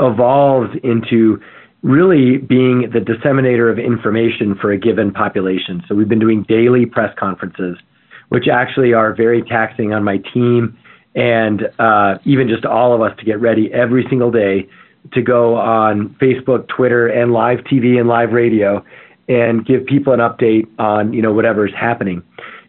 evolves 0.00 0.70
into 0.82 1.38
really 1.82 2.38
being 2.38 2.90
the 2.92 2.98
disseminator 2.98 3.70
of 3.70 3.78
information 3.78 4.54
for 4.54 4.72
a 4.72 4.78
given 4.78 5.12
population. 5.12 5.82
So 5.86 5.94
we've 5.94 6.08
been 6.08 6.18
doing 6.18 6.44
daily 6.48 6.86
press 6.86 7.14
conferences, 7.18 7.76
which 8.30 8.48
actually 8.48 8.94
are 8.94 9.14
very 9.14 9.42
taxing 9.42 9.92
on 9.92 10.02
my 10.02 10.16
team 10.32 10.78
and 11.14 11.68
uh, 11.78 12.18
even 12.24 12.48
just 12.48 12.64
all 12.64 12.94
of 12.94 13.00
us 13.00 13.16
to 13.18 13.24
get 13.24 13.40
ready 13.40 13.72
every 13.72 14.04
single 14.08 14.30
day 14.30 14.68
to 15.12 15.22
go 15.22 15.56
on 15.56 16.16
Facebook, 16.20 16.66
Twitter, 16.68 17.08
and 17.08 17.32
live 17.32 17.58
TV 17.60 17.98
and 17.98 18.08
live 18.08 18.32
radio 18.32 18.84
and 19.28 19.64
give 19.66 19.84
people 19.86 20.12
an 20.12 20.20
update 20.20 20.66
on 20.78 21.12
you 21.12 21.22
know 21.22 21.32
whatever's 21.32 21.72
happening. 21.74 22.22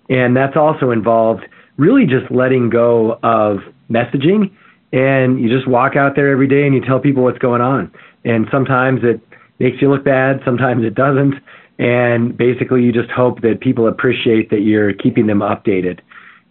And 0.09 0.35
that's 0.35 0.55
also 0.55 0.91
involved 0.91 1.43
really 1.77 2.05
just 2.05 2.31
letting 2.31 2.69
go 2.69 3.19
of 3.23 3.59
messaging 3.89 4.51
and 4.93 5.39
you 5.41 5.49
just 5.49 5.67
walk 5.67 5.95
out 5.95 6.15
there 6.15 6.31
every 6.31 6.47
day 6.47 6.65
and 6.65 6.73
you 6.73 6.81
tell 6.81 6.99
people 6.99 7.23
what's 7.23 7.39
going 7.39 7.61
on. 7.61 7.91
And 8.23 8.47
sometimes 8.51 9.01
it 9.03 9.19
makes 9.59 9.81
you 9.81 9.89
look 9.89 10.05
bad, 10.05 10.41
sometimes 10.45 10.85
it 10.85 10.95
doesn't. 10.95 11.35
And 11.77 12.37
basically, 12.37 12.83
you 12.83 12.93
just 12.93 13.11
hope 13.11 13.41
that 13.41 13.59
people 13.59 13.87
appreciate 13.87 14.49
that 14.49 14.61
you're 14.61 14.93
keeping 14.93 15.27
them 15.27 15.39
updated. 15.39 15.99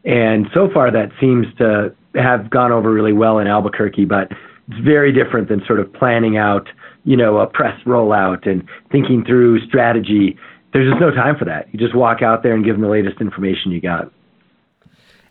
And 0.04 0.46
so 0.52 0.68
far, 0.72 0.90
that 0.90 1.10
seems 1.20 1.46
to 1.58 1.94
have 2.14 2.50
gone 2.50 2.72
over 2.72 2.92
really 2.92 3.12
well 3.12 3.38
in 3.38 3.46
Albuquerque, 3.46 4.04
but 4.04 4.30
it's 4.68 4.80
very 4.82 5.12
different 5.12 5.48
than 5.48 5.64
sort 5.66 5.80
of 5.80 5.92
planning 5.92 6.36
out, 6.36 6.68
you 7.04 7.16
know, 7.16 7.38
a 7.38 7.46
press 7.46 7.78
rollout 7.84 8.48
and 8.48 8.66
thinking 8.90 9.24
through 9.24 9.64
strategy. 9.66 10.38
There's 10.72 10.90
just 10.90 11.00
no 11.00 11.10
time 11.10 11.36
for 11.36 11.44
that. 11.46 11.68
You 11.72 11.78
just 11.78 11.94
walk 11.94 12.22
out 12.22 12.42
there 12.42 12.54
and 12.54 12.64
give 12.64 12.74
them 12.74 12.82
the 12.82 12.88
latest 12.88 13.20
information 13.20 13.72
you 13.72 13.80
got. 13.80 14.12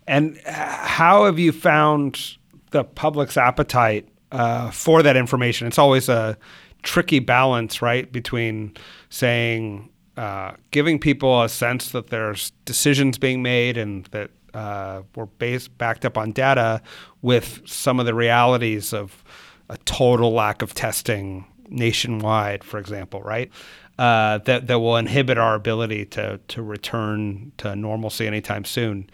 And 0.07 0.37
how 0.45 1.25
have 1.25 1.39
you 1.39 1.51
found 1.51 2.37
the 2.73 2.83
public's 2.83 3.37
appetite 3.37 4.09
uh, 4.33 4.71
for 4.71 5.01
that 5.03 5.15
information. 5.15 5.67
It's 5.67 5.79
always 5.79 6.09
a 6.09 6.37
tricky 6.81 7.19
balance, 7.19 7.81
right, 7.81 8.11
between 8.11 8.73
saying 9.09 9.89
uh, 10.17 10.53
giving 10.71 10.99
people 10.99 11.43
a 11.43 11.49
sense 11.49 11.91
that 11.91 12.07
there's 12.07 12.51
decisions 12.65 13.17
being 13.17 13.41
made 13.41 13.77
and 13.77 14.05
that 14.05 14.31
uh, 14.53 15.03
we're 15.15 15.25
based 15.25 15.77
backed 15.77 16.05
up 16.05 16.17
on 16.17 16.31
data, 16.31 16.81
with 17.21 17.61
some 17.65 17.99
of 17.99 18.05
the 18.05 18.13
realities 18.13 18.93
of 18.93 19.23
a 19.69 19.77
total 19.79 20.31
lack 20.31 20.61
of 20.61 20.73
testing 20.73 21.45
nationwide, 21.69 22.63
for 22.63 22.79
example, 22.79 23.21
right? 23.21 23.51
Uh, 23.97 24.39
that 24.39 24.67
that 24.67 24.79
will 24.79 24.97
inhibit 24.97 25.37
our 25.37 25.55
ability 25.55 26.05
to 26.05 26.39
to 26.47 26.61
return 26.63 27.51
to 27.57 27.75
normalcy 27.75 28.25
anytime 28.25 28.65
soon 28.65 29.09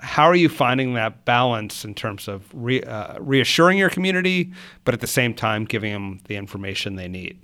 how 0.00 0.24
are 0.24 0.34
you 0.34 0.48
finding 0.48 0.94
that 0.94 1.24
balance 1.24 1.84
in 1.84 1.94
terms 1.94 2.26
of 2.26 2.44
re, 2.52 2.82
uh, 2.82 3.18
reassuring 3.20 3.78
your 3.78 3.90
community, 3.90 4.50
but 4.84 4.94
at 4.94 5.00
the 5.00 5.06
same 5.06 5.34
time 5.34 5.64
giving 5.64 5.92
them 5.92 6.20
the 6.24 6.36
information 6.36 6.96
they 6.96 7.08
need? 7.08 7.38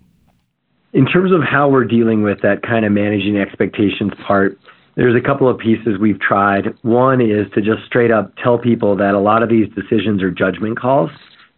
In 0.92 1.06
terms 1.06 1.32
of 1.32 1.42
how 1.42 1.68
we're 1.68 1.84
dealing 1.84 2.22
with 2.22 2.40
that 2.42 2.62
kind 2.62 2.86
of 2.86 2.92
managing 2.92 3.36
expectations 3.36 4.12
part, 4.26 4.58
there's 4.96 5.14
a 5.14 5.20
couple 5.20 5.48
of 5.48 5.58
pieces 5.58 5.98
we've 6.00 6.20
tried. 6.20 6.74
One 6.82 7.20
is 7.20 7.46
to 7.54 7.60
just 7.60 7.84
straight 7.86 8.10
up 8.10 8.32
tell 8.42 8.58
people 8.58 8.96
that 8.96 9.14
a 9.14 9.18
lot 9.18 9.42
of 9.42 9.48
these 9.48 9.68
decisions 9.74 10.22
are 10.22 10.30
judgment 10.30 10.78
calls. 10.78 11.10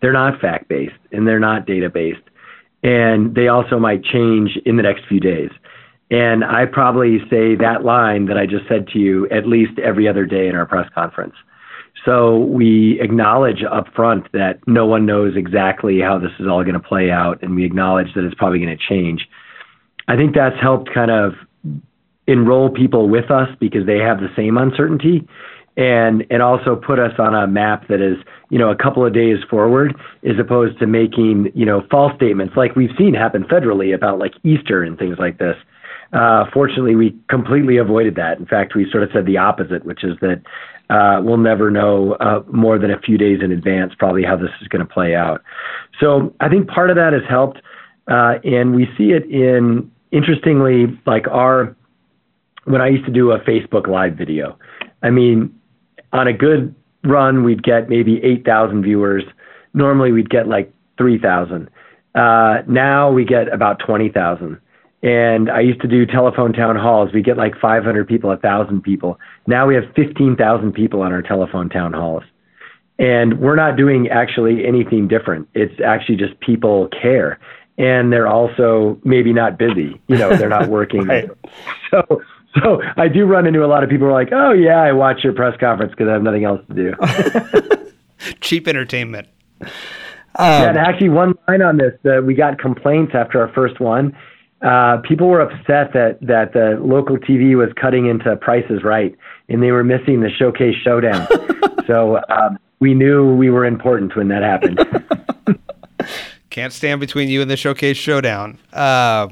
They're 0.03 0.13
not 0.13 0.41
fact 0.41 0.69
based 0.69 0.99
and 1.13 1.27
they're 1.27 1.41
not 1.41 1.67
data 1.67 1.89
based. 1.89 2.23
And 2.83 3.35
they 3.35 3.49
also 3.49 3.79
might 3.79 4.05
change 4.05 4.59
in 4.67 4.77
the 4.77 4.83
next 4.83 5.07
few 5.09 5.21
days. 5.21 5.51
And 6.11 6.45
I 6.45 6.65
probably 6.67 7.19
say 7.31 7.55
that 7.57 7.85
line 7.85 8.27
that 8.27 8.39
I 8.39 8.47
just 8.47 8.67
said 8.69 8.89
to 8.89 8.99
you 8.99 9.29
at 9.31 9.47
least 9.47 9.79
every 9.79 10.09
other 10.09 10.25
day 10.27 10.49
in 10.49 10.55
our 10.55 10.67
press 10.67 10.89
conference. 10.95 11.35
So 12.05 12.39
we 12.39 12.99
acknowledge 13.01 13.63
up 13.71 13.93
front 13.95 14.31
that 14.33 14.61
no 14.67 14.87
one 14.87 15.05
knows 15.05 15.37
exactly 15.37 16.01
how 16.01 16.19
this 16.19 16.31
is 16.39 16.47
all 16.47 16.63
going 16.63 16.75
to 16.75 16.81
play 16.81 17.11
out, 17.11 17.43
and 17.43 17.55
we 17.57 17.65
acknowledge 17.65 18.15
that 18.15 18.25
it's 18.25 18.37
probably 18.37 18.61
going 18.61 18.77
to 18.77 18.83
change. 18.89 19.29
I 20.07 20.17
think 20.17 20.35
that's 20.35 20.59
helped 20.61 20.95
kind 20.95 21.11
of 21.11 21.35
enroll 22.29 22.71
people 22.71 23.09
with 23.09 23.31
us 23.31 23.49
because 23.59 23.85
they 23.87 23.99
have 23.99 24.21
the 24.21 24.31
same 24.37 24.57
uncertainty 24.57 25.27
and 25.77 26.25
and 26.31 26.43
also 26.43 26.77
put 26.77 27.01
us 27.01 27.13
on 27.19 27.35
a 27.35 27.47
map 27.47 27.89
that 27.89 28.01
is 28.01 28.17
you 28.51 28.59
know 28.59 28.71
a 28.71 28.77
couple 28.77 29.05
of 29.05 29.13
days 29.13 29.39
forward 29.51 29.97
as 30.23 30.39
opposed 30.39 30.79
to 30.79 30.87
making 30.87 31.51
you 31.55 31.67
know 31.67 31.83
false 31.91 32.15
statements 32.15 32.57
like 32.57 32.77
we've 32.77 32.95
seen 32.97 33.15
happen 33.15 33.43
federally 33.45 33.95
about 33.95 34.19
like 34.19 34.35
Easter 34.45 34.83
and 34.83 34.99
things 34.99 35.17
like 35.19 35.39
this 35.39 35.57
uh, 36.13 36.47
fortunately, 36.53 36.95
we 36.97 37.15
completely 37.29 37.77
avoided 37.77 38.15
that. 38.15 38.39
In 38.39 38.47
fact, 38.47 38.75
we 38.75 38.91
sort 38.91 39.03
of 39.03 39.11
said 39.13 39.27
the 39.27 39.37
opposite, 39.37 39.85
which 39.85 40.03
is 40.05 40.17
that 40.21 40.41
uh, 40.89 41.21
we'll 41.23 41.37
never 41.37 41.71
know 41.71 42.15
uh, 42.15 42.43
more 42.51 42.79
than 42.79 42.91
a 42.91 42.99
few 42.99 43.19
days 43.19 43.41
in 43.43 43.53
advance 43.53 43.93
probably 43.99 44.25
how 44.25 44.37
this 44.37 44.51
is 44.63 44.69
going 44.69 44.81
to 44.81 44.91
play 44.91 45.15
out. 45.15 45.43
So 46.01 46.35
I 46.41 46.49
think 46.49 46.69
part 46.69 46.89
of 46.89 46.97
that 46.97 47.13
has 47.13 47.23
helped, 47.29 47.61
uh, 48.11 48.37
and 48.43 48.75
we 48.75 48.89
see 48.97 49.11
it 49.11 49.25
in 49.27 49.91
interestingly 50.13 50.99
like 51.07 51.29
our 51.29 51.77
when 52.69 52.81
I 52.81 52.89
used 52.89 53.05
to 53.07 53.13
do 53.13 53.33
a 53.33 53.41
Facebook 53.41 53.87
Live 53.89 54.15
video. 54.15 54.59
I 55.03 55.11
mean, 55.11 55.59
on 56.13 56.27
a 56.27 56.33
good 56.33 56.75
run, 57.05 57.45
we'd 57.45 57.63
get 57.63 57.89
maybe 57.89 58.23
8,000 58.23 58.83
viewers. 58.83 59.25
Normally, 59.75 60.13
we'd 60.13 60.31
get 60.31 60.49
like 60.49 60.73
3,000. 60.97 61.71
Uh, 62.15 62.63
now 62.67 63.11
we 63.11 63.25
get 63.25 63.53
about 63.53 63.79
20,000. 63.79 64.61
And 65.03 65.49
I 65.51 65.61
used 65.61 65.81
to 65.83 65.89
do 65.89 66.05
telephone 66.05 66.53
town 66.53 66.75
halls. 66.75 67.13
We 67.13 67.23
get 67.23 67.37
like 67.37 67.55
500 67.61 68.09
people, 68.09 68.31
1,000 68.31 68.83
people. 68.83 69.19
Now 69.47 69.67
we 69.67 69.75
have 69.77 69.85
15,000 69.95 70.73
people 70.73 71.03
on 71.03 71.13
our 71.13 71.23
telephone 71.23 71.69
town 71.69 71.93
halls. 71.93 72.25
And 72.99 73.39
we're 73.39 73.55
not 73.55 73.77
doing 73.77 74.09
actually 74.09 74.67
anything 74.67 75.07
different. 75.07 75.49
It's 75.55 75.81
actually 75.81 76.17
just 76.17 76.39
people 76.41 76.89
care. 76.89 77.39
And 77.77 78.13
they're 78.13 78.27
also 78.27 78.99
maybe 79.05 79.33
not 79.33 79.57
busy. 79.57 80.01
You 80.09 80.19
know, 80.19 80.37
they're 80.37 80.49
not 80.49 80.69
working. 80.69 81.05
right. 81.07 81.31
So, 81.93 82.23
so 82.63 82.81
I 82.97 83.09
do 83.09 83.27
run 83.27 83.47
into 83.47 83.65
a 83.65 83.67
lot 83.67 83.83
of 83.83 83.91
people 83.91 84.07
who 84.07 84.13
are 84.13 84.21
like, 84.21 84.33
oh, 84.33 84.53
yeah, 84.53 84.81
I 84.81 84.93
watch 84.93 85.25
your 85.25 85.33
press 85.33 85.59
conference 85.59 85.93
because 85.93 86.09
I 86.09 86.13
have 86.13 86.23
nothing 86.23 86.45
else 86.45 86.61
to 86.69 86.75
do. 86.75 86.95
Cheap 88.41 88.69
entertainment. 88.69 89.29
Um, 89.61 89.71
yeah, 90.39 90.69
and 90.69 90.79
actually, 90.79 91.09
one 91.09 91.35
line 91.49 91.63
on 91.63 91.79
this: 91.79 91.95
uh, 92.05 92.23
we 92.23 92.35
got 92.35 92.59
complaints 92.59 93.13
after 93.15 93.41
our 93.41 93.53
first 93.53 93.81
one, 93.81 94.17
uh, 94.63 94.99
people 94.99 95.29
were 95.29 95.41
upset 95.41 95.93
that 95.93 96.19
that 96.21 96.53
the 96.53 96.79
local 96.81 97.17
TV 97.17 97.57
was 97.57 97.69
cutting 97.81 98.07
into 98.07 98.35
Price 98.37 98.65
Is 98.71 98.83
Right, 98.83 99.17
and 99.49 99.63
they 99.63 99.71
were 99.71 99.85
missing 99.85 100.21
the 100.21 100.31
Showcase 100.31 100.75
Showdown. 100.83 101.27
so 101.87 102.21
um, 102.29 102.59
we 102.81 102.95
knew 102.95 103.35
we 103.35 103.51
were 103.51 103.65
important 103.65 104.17
when 104.17 104.29
that 104.29 104.43
happened. 104.43 104.81
Can't 106.51 106.73
stand 106.73 107.01
between 107.01 107.29
you 107.29 107.41
and 107.41 107.51
the 107.51 107.57
Showcase 107.57 107.97
Showdown. 107.97 108.59
Uh, 108.73 109.29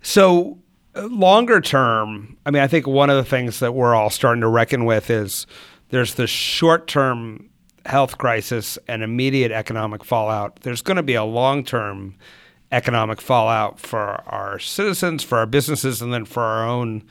so 0.00 0.58
longer 0.94 1.60
term, 1.60 2.36
I 2.44 2.50
mean, 2.50 2.62
I 2.62 2.66
think 2.66 2.86
one 2.86 3.10
of 3.10 3.16
the 3.16 3.28
things 3.28 3.60
that 3.60 3.74
we're 3.74 3.94
all 3.94 4.10
starting 4.10 4.42
to 4.42 4.48
reckon 4.48 4.84
with 4.84 5.10
is 5.10 5.46
there's 5.88 6.14
the 6.14 6.26
short 6.26 6.86
term 6.86 7.48
health 7.86 8.18
crisis 8.18 8.78
and 8.88 9.02
immediate 9.02 9.52
economic 9.52 10.04
fallout. 10.04 10.60
There's 10.62 10.82
going 10.82 10.96
to 10.96 11.02
be 11.02 11.14
a 11.14 11.24
long 11.24 11.64
term 11.64 12.16
economic 12.70 13.20
fallout 13.20 13.78
for 13.78 14.22
our 14.26 14.58
citizens, 14.58 15.22
for 15.22 15.38
our 15.38 15.46
businesses, 15.46 16.00
and 16.00 16.12
then 16.12 16.24
for 16.24 16.42
our 16.42 16.66
own 16.66 17.04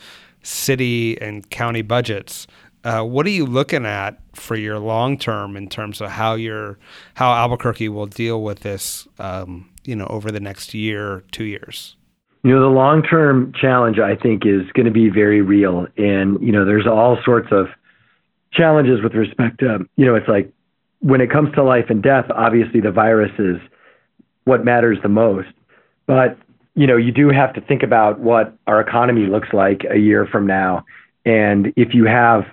city 0.43 1.19
and 1.21 1.50
county 1.50 1.81
budgets. 1.81 2.47
Uh, 2.83 3.03
what 3.03 3.27
are 3.27 3.31
you 3.31 3.45
looking 3.45 3.85
at 3.85 4.19
for 4.33 4.55
your 4.55 4.79
long 4.79 5.17
term 5.17 5.55
in 5.55 5.69
terms 5.69 6.01
of 6.01 6.09
how 6.09 6.33
your 6.33 6.79
how 7.13 7.31
Albuquerque 7.31 7.89
will 7.89 8.07
deal 8.07 8.41
with 8.41 8.61
this, 8.61 9.07
um, 9.19 9.69
you 9.83 9.95
know, 9.95 10.07
over 10.07 10.31
the 10.31 10.39
next 10.39 10.73
year, 10.73 11.23
two 11.31 11.43
years? 11.43 11.95
You 12.43 12.55
know, 12.55 12.62
the 12.62 12.75
long 12.75 13.03
term 13.03 13.53
challenge 13.60 14.00
I 14.00 14.15
think 14.15 14.45
is 14.45 14.63
going 14.74 14.88
to 14.88 14.91
be 14.91 15.10
very 15.10 15.41
real, 15.41 15.88
and 15.98 16.41
you 16.41 16.51
know, 16.51 16.65
there's 16.65 16.88
all 16.88 17.17
sorts 17.24 17.50
of 17.51 17.67
challenges 18.53 19.01
with 19.01 19.13
respect 19.13 19.60
to, 19.60 19.79
you 19.95 20.05
know, 20.05 20.15
it's 20.15 20.27
like 20.27 20.51
when 21.00 21.21
it 21.21 21.31
comes 21.31 21.53
to 21.55 21.63
life 21.63 21.86
and 21.89 22.03
death, 22.03 22.25
obviously 22.36 22.79
the 22.79 22.91
virus 22.91 23.31
is 23.39 23.57
what 24.43 24.63
matters 24.65 24.98
the 25.01 25.10
most. 25.10 25.50
But, 26.05 26.38
you 26.75 26.88
know, 26.88 26.98
you 26.98 27.12
do 27.12 27.29
have 27.29 27.53
to 27.53 27.62
think 27.62 27.83
about 27.83 28.19
what 28.19 28.55
our 28.67 28.81
economy 28.81 29.25
looks 29.25 29.50
like 29.53 29.81
a 29.89 29.98
year 29.98 30.27
from 30.31 30.45
now. 30.45 30.86
And 31.25 31.74
if 31.75 31.93
you 31.93 32.05
have 32.05 32.43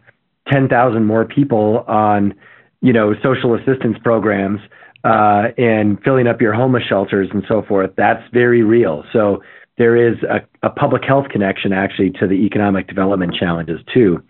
10,000 0.48 1.04
more 1.04 1.24
people 1.24 1.84
on, 1.88 2.34
you 2.80 2.92
know, 2.92 3.14
social 3.22 3.54
assistance 3.54 3.98
programs 4.02 4.60
uh, 5.04 5.48
and 5.56 6.02
filling 6.02 6.26
up 6.26 6.40
your 6.40 6.54
homeless 6.54 6.84
shelters 6.88 7.28
and 7.32 7.44
so 7.48 7.62
forth, 7.62 7.90
that's 7.96 8.22
very 8.32 8.62
real. 8.62 9.04
So 9.12 9.42
there 9.78 9.96
is 9.96 10.18
a, 10.24 10.40
a 10.66 10.70
public 10.70 11.04
health 11.04 11.28
connection 11.30 11.72
actually 11.72 12.10
to 12.10 12.26
the 12.26 12.34
economic 12.34 12.88
development 12.88 13.34
challenges 13.34 13.80
too. 13.92 14.22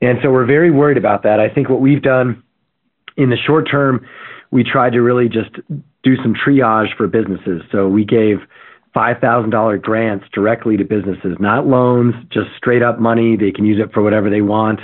And 0.00 0.18
so 0.22 0.30
we're 0.30 0.46
very 0.46 0.70
worried 0.70 0.96
about 0.96 1.22
that. 1.24 1.40
I 1.40 1.48
think 1.48 1.68
what 1.68 1.80
we've 1.80 2.02
done 2.02 2.42
in 3.16 3.30
the 3.30 3.36
short 3.36 3.68
term, 3.70 4.06
we 4.50 4.64
tried 4.64 4.92
to 4.92 5.00
really 5.00 5.28
just 5.28 5.50
do 6.02 6.16
some 6.16 6.34
triage 6.34 6.96
for 6.96 7.06
businesses. 7.06 7.62
So 7.70 7.88
we 7.88 8.04
gave 8.04 8.38
$5,000 8.94 9.82
grants 9.82 10.24
directly 10.32 10.76
to 10.76 10.84
businesses, 10.84 11.36
not 11.38 11.66
loans, 11.66 12.14
just 12.32 12.48
straight 12.56 12.82
up 12.82 12.98
money. 12.98 13.36
They 13.36 13.52
can 13.52 13.64
use 13.64 13.80
it 13.80 13.92
for 13.92 14.02
whatever 14.02 14.30
they 14.30 14.40
want. 14.40 14.80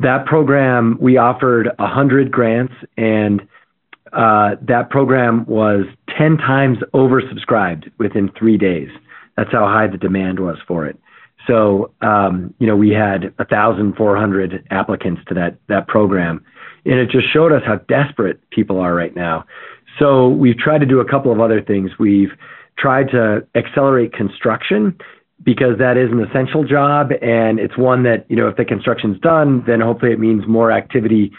That 0.00 0.26
program, 0.26 0.98
we 1.00 1.16
offered 1.18 1.68
100 1.78 2.30
grants, 2.32 2.74
and 2.96 3.42
uh, 4.12 4.56
that 4.62 4.90
program 4.90 5.44
was 5.46 5.86
10 6.18 6.38
times 6.38 6.78
oversubscribed 6.92 7.90
within 7.98 8.30
three 8.36 8.58
days. 8.58 8.88
That's 9.36 9.50
how 9.52 9.66
high 9.66 9.86
the 9.86 9.98
demand 9.98 10.40
was 10.40 10.56
for 10.66 10.86
it. 10.86 10.98
So, 11.46 11.92
um, 12.00 12.54
you 12.58 12.66
know, 12.66 12.76
we 12.76 12.90
had 12.90 13.34
1,400 13.36 14.66
applicants 14.70 15.22
to 15.28 15.34
that, 15.34 15.58
that 15.68 15.88
program. 15.88 16.44
And 16.86 16.94
it 16.94 17.10
just 17.10 17.32
showed 17.32 17.52
us 17.52 17.62
how 17.66 17.76
desperate 17.88 18.40
people 18.50 18.78
are 18.80 18.94
right 18.94 19.14
now. 19.14 19.44
So 19.98 20.28
we've 20.28 20.58
tried 20.58 20.78
to 20.78 20.86
do 20.86 21.00
a 21.00 21.08
couple 21.08 21.32
of 21.32 21.40
other 21.40 21.60
things. 21.62 21.90
We've 21.98 22.32
tried 22.78 23.08
to 23.10 23.46
accelerate 23.54 24.12
construction 24.12 24.96
because 25.42 25.78
that 25.78 25.96
is 25.96 26.10
an 26.10 26.20
essential 26.24 26.64
job. 26.64 27.10
And 27.22 27.58
it's 27.58 27.76
one 27.76 28.02
that, 28.04 28.24
you 28.28 28.36
know, 28.36 28.48
if 28.48 28.56
the 28.56 28.64
construction's 28.64 29.20
done, 29.20 29.62
then 29.66 29.80
hopefully 29.80 30.12
it 30.12 30.18
means 30.18 30.46
more 30.46 30.72
activity 30.72 31.32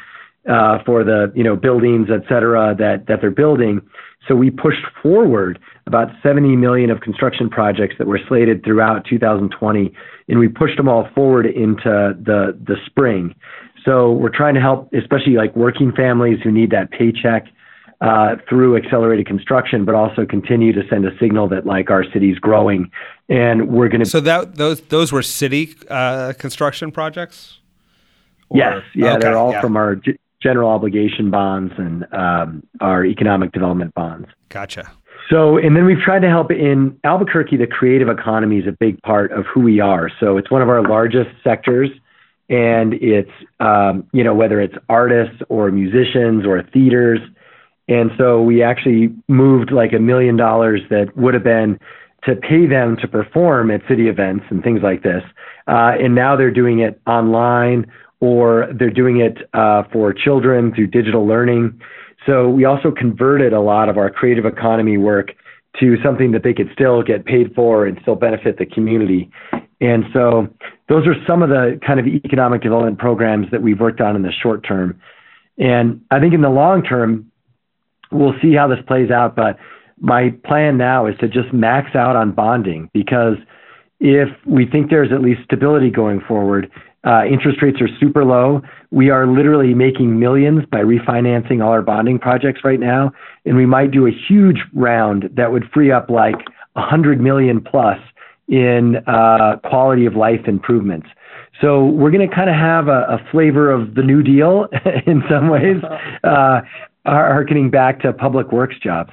uh, 0.49 0.79
for 0.85 1.03
the, 1.03 1.31
you 1.35 1.43
know, 1.43 1.55
buildings, 1.55 2.09
et 2.11 2.21
cetera, 2.29 2.75
that, 2.77 3.07
that 3.07 3.21
they're 3.21 3.31
building. 3.31 3.81
So 4.27 4.35
we 4.35 4.49
pushed 4.49 4.85
forward 5.01 5.59
about 5.87 6.09
70 6.23 6.55
million 6.55 6.89
of 6.89 7.01
construction 7.01 7.49
projects 7.49 7.95
that 7.97 8.07
were 8.07 8.19
slated 8.27 8.63
throughout 8.63 9.05
2020, 9.05 9.93
and 10.27 10.39
we 10.39 10.47
pushed 10.47 10.77
them 10.77 10.87
all 10.87 11.07
forward 11.13 11.45
into 11.45 12.15
the 12.19 12.57
the 12.65 12.75
spring. 12.85 13.35
So 13.83 14.11
we're 14.11 14.35
trying 14.35 14.55
to 14.55 14.61
help, 14.61 14.91
especially 14.93 15.33
like 15.33 15.55
working 15.55 15.91
families 15.91 16.39
who 16.43 16.51
need 16.51 16.71
that 16.71 16.89
paycheck 16.89 17.45
uh, 18.01 18.35
through 18.49 18.77
accelerated 18.77 19.27
construction, 19.27 19.85
but 19.85 19.93
also 19.95 20.25
continue 20.25 20.73
to 20.73 20.81
send 20.89 21.05
a 21.05 21.17
signal 21.19 21.47
that 21.49 21.65
like 21.65 21.89
our 21.91 22.03
city's 22.11 22.39
growing, 22.39 22.89
and 23.29 23.69
we're 23.69 23.89
going 23.89 24.03
to. 24.03 24.05
So 24.05 24.19
that 24.21 24.55
those 24.55 24.81
those 24.81 25.11
were 25.11 25.21
city 25.21 25.75
uh, 25.89 26.33
construction 26.37 26.91
projects. 26.91 27.59
Or? 28.49 28.57
Yes, 28.57 28.83
yeah, 28.93 29.11
okay, 29.11 29.19
they're 29.19 29.37
all 29.37 29.51
yeah. 29.51 29.61
from 29.61 29.77
our 29.77 29.95
general 30.45 30.69
obligation 30.69 31.31
bonds 31.31 31.73
and 31.77 32.05
um, 32.13 32.63
our 32.79 33.03
economic 33.03 33.51
development 33.51 33.93
bonds. 33.95 34.27
Gotcha. 34.49 34.91
So, 35.29 35.57
and 35.57 35.75
then 35.75 35.85
we've 35.85 35.99
tried 35.99 36.19
to 36.19 36.29
help 36.29 36.51
in 36.51 36.99
Albuquerque. 37.03 37.57
The 37.57 37.65
creative 37.65 38.09
economy 38.09 38.59
is 38.59 38.67
a 38.67 38.71
big 38.71 39.01
part 39.01 39.31
of 39.31 39.45
who 39.51 39.61
we 39.61 39.79
are. 39.79 40.11
So, 40.19 40.37
it's 40.37 40.51
one 40.51 40.61
of 40.61 40.69
our 40.69 40.87
largest 40.87 41.31
sectors, 41.43 41.89
and 42.47 42.93
it's 42.93 43.31
um, 43.59 44.07
you 44.13 44.23
know 44.23 44.35
whether 44.35 44.61
it's 44.61 44.75
artists 44.87 45.41
or 45.49 45.71
musicians 45.71 46.45
or 46.45 46.61
theaters, 46.71 47.19
and 47.87 48.11
so 48.19 48.39
we 48.43 48.61
actually 48.61 49.15
moved 49.27 49.71
like 49.71 49.93
a 49.93 49.99
million 49.99 50.37
dollars 50.37 50.81
that 50.91 51.17
would 51.17 51.33
have 51.33 51.43
been 51.43 51.79
to 52.25 52.35
pay 52.35 52.67
them 52.67 52.95
to 52.97 53.07
perform 53.07 53.71
at 53.71 53.81
city 53.87 54.07
events 54.07 54.45
and 54.51 54.63
things 54.63 54.81
like 54.83 55.01
this, 55.01 55.23
uh, 55.67 55.93
and 55.99 56.13
now 56.13 56.35
they're 56.35 56.51
doing 56.51 56.79
it 56.79 57.01
online 57.07 57.91
or 58.19 58.69
they're 58.77 58.89
doing 58.89 59.19
it 59.19 59.37
uh, 59.53 59.83
for 59.91 60.13
children 60.13 60.73
through 60.73 60.87
digital 60.87 61.27
learning. 61.27 61.79
So 62.25 62.49
we 62.49 62.65
also 62.65 62.91
converted 62.91 63.53
a 63.53 63.61
lot 63.61 63.89
of 63.89 63.97
our 63.97 64.09
creative 64.09 64.45
economy 64.45 64.97
work 64.97 65.31
to 65.79 65.97
something 66.03 66.31
that 66.31 66.43
they 66.43 66.53
could 66.53 66.69
still 66.73 67.03
get 67.03 67.25
paid 67.25 67.53
for 67.53 67.85
and 67.85 67.97
still 68.01 68.15
benefit 68.15 68.57
the 68.57 68.65
community. 68.65 69.29
And 69.81 70.05
so 70.13 70.47
those 70.87 71.05
are 71.05 71.15
some 71.27 71.43
of 71.43 71.49
the 71.49 71.79
kind 71.85 71.99
of 71.99 72.07
economic 72.07 72.61
development 72.61 72.97
programs 72.97 73.47
that 73.51 73.61
we've 73.61 73.79
worked 73.79 74.01
on 74.01 74.15
in 74.15 74.21
the 74.21 74.31
short 74.31 74.65
term. 74.65 74.99
And 75.57 76.01
I 76.11 76.19
think 76.19 76.33
in 76.33 76.41
the 76.41 76.49
long 76.49 76.83
term, 76.83 77.31
we'll 78.11 78.35
see 78.41 78.53
how 78.55 78.67
this 78.67 78.79
plays 78.87 79.11
out. 79.11 79.35
But 79.35 79.57
my 79.99 80.33
plan 80.45 80.77
now 80.77 81.07
is 81.07 81.17
to 81.19 81.27
just 81.27 81.53
max 81.53 81.95
out 81.95 82.15
on 82.15 82.31
bonding 82.31 82.89
because 82.93 83.35
if 83.99 84.29
we 84.45 84.65
think 84.65 84.89
there's 84.89 85.11
at 85.11 85.21
least 85.21 85.41
stability 85.43 85.89
going 85.89 86.21
forward, 86.21 86.69
uh, 87.05 87.23
interest 87.25 87.61
rates 87.61 87.79
are 87.81 87.89
super 87.99 88.25
low. 88.25 88.61
We 88.91 89.09
are 89.09 89.27
literally 89.27 89.73
making 89.73 90.19
millions 90.19 90.63
by 90.71 90.79
refinancing 90.79 91.63
all 91.63 91.71
our 91.71 91.81
bonding 91.81 92.19
projects 92.19 92.61
right 92.63 92.79
now, 92.79 93.11
and 93.45 93.55
we 93.55 93.65
might 93.65 93.91
do 93.91 94.07
a 94.07 94.11
huge 94.11 94.59
round 94.73 95.29
that 95.33 95.51
would 95.51 95.69
free 95.73 95.91
up 95.91 96.09
like 96.09 96.35
100 96.73 97.21
million 97.21 97.61
plus 97.61 97.99
in 98.47 98.97
uh, 99.07 99.57
quality 99.63 100.05
of 100.05 100.15
life 100.15 100.47
improvements. 100.47 101.07
So 101.61 101.85
we're 101.85 102.11
going 102.11 102.27
to 102.27 102.35
kind 102.35 102.49
of 102.49 102.55
have 102.55 102.87
a, 102.87 103.05
a, 103.07 103.27
flavor 103.31 103.71
of 103.71 103.95
the 103.95 104.01
New 104.01 104.21
Deal 104.21 104.67
in 105.05 105.23
some 105.29 105.49
ways, 105.49 105.81
uh, 106.23 106.61
harkening 107.05 107.69
back 107.69 108.01
to 108.01 108.11
public 108.11 108.51
works 108.51 108.75
jobs. 108.81 109.11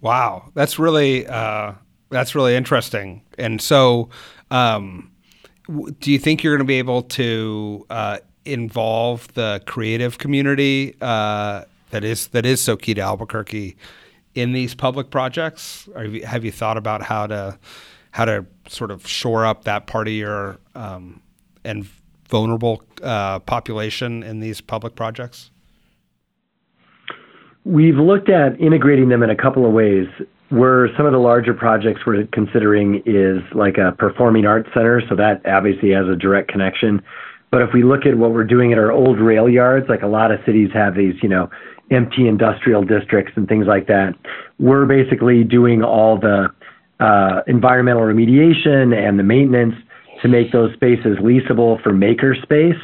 Wow, 0.00 0.50
that's 0.54 0.78
really 0.78 1.26
uh, 1.26 1.72
that's 2.10 2.34
really 2.34 2.54
interesting. 2.54 3.22
And 3.38 3.60
so, 3.60 4.10
um, 4.50 5.10
do 5.98 6.10
you 6.10 6.18
think 6.18 6.42
you're 6.42 6.54
going 6.54 6.66
to 6.66 6.68
be 6.68 6.78
able 6.78 7.02
to 7.02 7.86
uh, 7.90 8.18
involve 8.44 9.32
the 9.34 9.62
creative 9.66 10.18
community 10.18 10.94
uh, 11.00 11.64
that 11.90 12.04
is 12.04 12.28
that 12.28 12.46
is 12.46 12.60
so 12.60 12.76
key 12.76 12.94
to 12.94 13.00
Albuquerque 13.00 13.76
in 14.34 14.52
these 14.52 14.74
public 14.74 15.10
projects? 15.10 15.88
Have 15.94 16.14
you, 16.14 16.26
have 16.26 16.44
you 16.44 16.52
thought 16.52 16.76
about 16.76 17.02
how 17.02 17.26
to 17.26 17.58
how 18.12 18.24
to 18.24 18.46
sort 18.68 18.90
of 18.90 19.06
shore 19.06 19.44
up 19.44 19.64
that 19.64 19.86
part 19.86 20.08
of 20.08 20.14
your 20.14 20.58
um, 20.74 21.20
and 21.64 21.86
vulnerable 22.28 22.82
uh, 23.02 23.38
population 23.40 24.22
in 24.22 24.40
these 24.40 24.60
public 24.60 24.94
projects? 24.94 25.50
We've 27.64 27.96
looked 27.96 28.30
at 28.30 28.58
integrating 28.58 29.10
them 29.10 29.22
in 29.22 29.28
a 29.28 29.36
couple 29.36 29.66
of 29.66 29.72
ways 29.72 30.06
where 30.50 30.88
some 30.96 31.06
of 31.06 31.12
the 31.12 31.18
larger 31.18 31.52
projects 31.52 32.00
we're 32.06 32.26
considering 32.32 33.02
is 33.04 33.42
like 33.54 33.76
a 33.76 33.92
performing 33.92 34.46
arts 34.46 34.68
center, 34.74 35.02
so 35.08 35.14
that 35.16 35.44
obviously 35.46 35.90
has 35.90 36.06
a 36.08 36.16
direct 36.16 36.48
connection. 36.48 37.02
But 37.50 37.62
if 37.62 37.70
we 37.72 37.82
look 37.82 38.06
at 38.06 38.16
what 38.16 38.32
we're 38.32 38.44
doing 38.44 38.72
at 38.72 38.78
our 38.78 38.92
old 38.92 39.18
rail 39.20 39.48
yards, 39.48 39.88
like 39.88 40.02
a 40.02 40.06
lot 40.06 40.30
of 40.30 40.40
cities 40.44 40.70
have 40.74 40.94
these, 40.94 41.14
you 41.22 41.28
know, 41.28 41.50
empty 41.90 42.28
industrial 42.28 42.82
districts 42.82 43.32
and 43.36 43.48
things 43.48 43.66
like 43.66 43.86
that, 43.86 44.14
we're 44.58 44.84
basically 44.84 45.44
doing 45.44 45.82
all 45.82 46.18
the 46.18 46.48
uh, 47.00 47.40
environmental 47.46 48.02
remediation 48.02 48.94
and 48.94 49.18
the 49.18 49.22
maintenance 49.22 49.74
to 50.22 50.28
make 50.28 50.52
those 50.52 50.72
spaces 50.74 51.16
leasable 51.18 51.82
for 51.82 51.92
maker 51.92 52.34
space, 52.42 52.80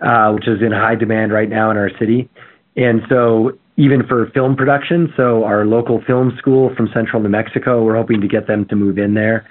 uh, 0.00 0.30
which 0.32 0.46
is 0.46 0.62
in 0.62 0.72
high 0.72 0.94
demand 0.94 1.32
right 1.32 1.48
now 1.48 1.70
in 1.70 1.76
our 1.76 1.90
city. 1.98 2.28
And 2.76 3.02
so 3.08 3.58
even 3.78 4.04
for 4.06 4.28
film 4.34 4.56
production. 4.56 5.10
So 5.16 5.44
our 5.44 5.64
local 5.64 6.02
film 6.04 6.34
school 6.36 6.74
from 6.76 6.90
Central 6.92 7.22
New 7.22 7.28
Mexico, 7.28 7.82
we're 7.84 7.96
hoping 7.96 8.20
to 8.20 8.28
get 8.28 8.48
them 8.48 8.66
to 8.66 8.76
move 8.76 8.98
in 8.98 9.14
there. 9.14 9.48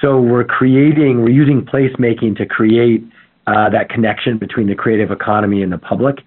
So 0.00 0.20
we're 0.20 0.44
creating, 0.44 1.22
we're 1.22 1.30
using 1.30 1.66
placemaking 1.66 2.36
to 2.38 2.46
create 2.46 3.04
uh, 3.48 3.68
that 3.70 3.88
connection 3.90 4.38
between 4.38 4.68
the 4.68 4.76
creative 4.76 5.10
economy 5.10 5.60
and 5.60 5.72
the 5.72 5.78
public. 5.78 6.18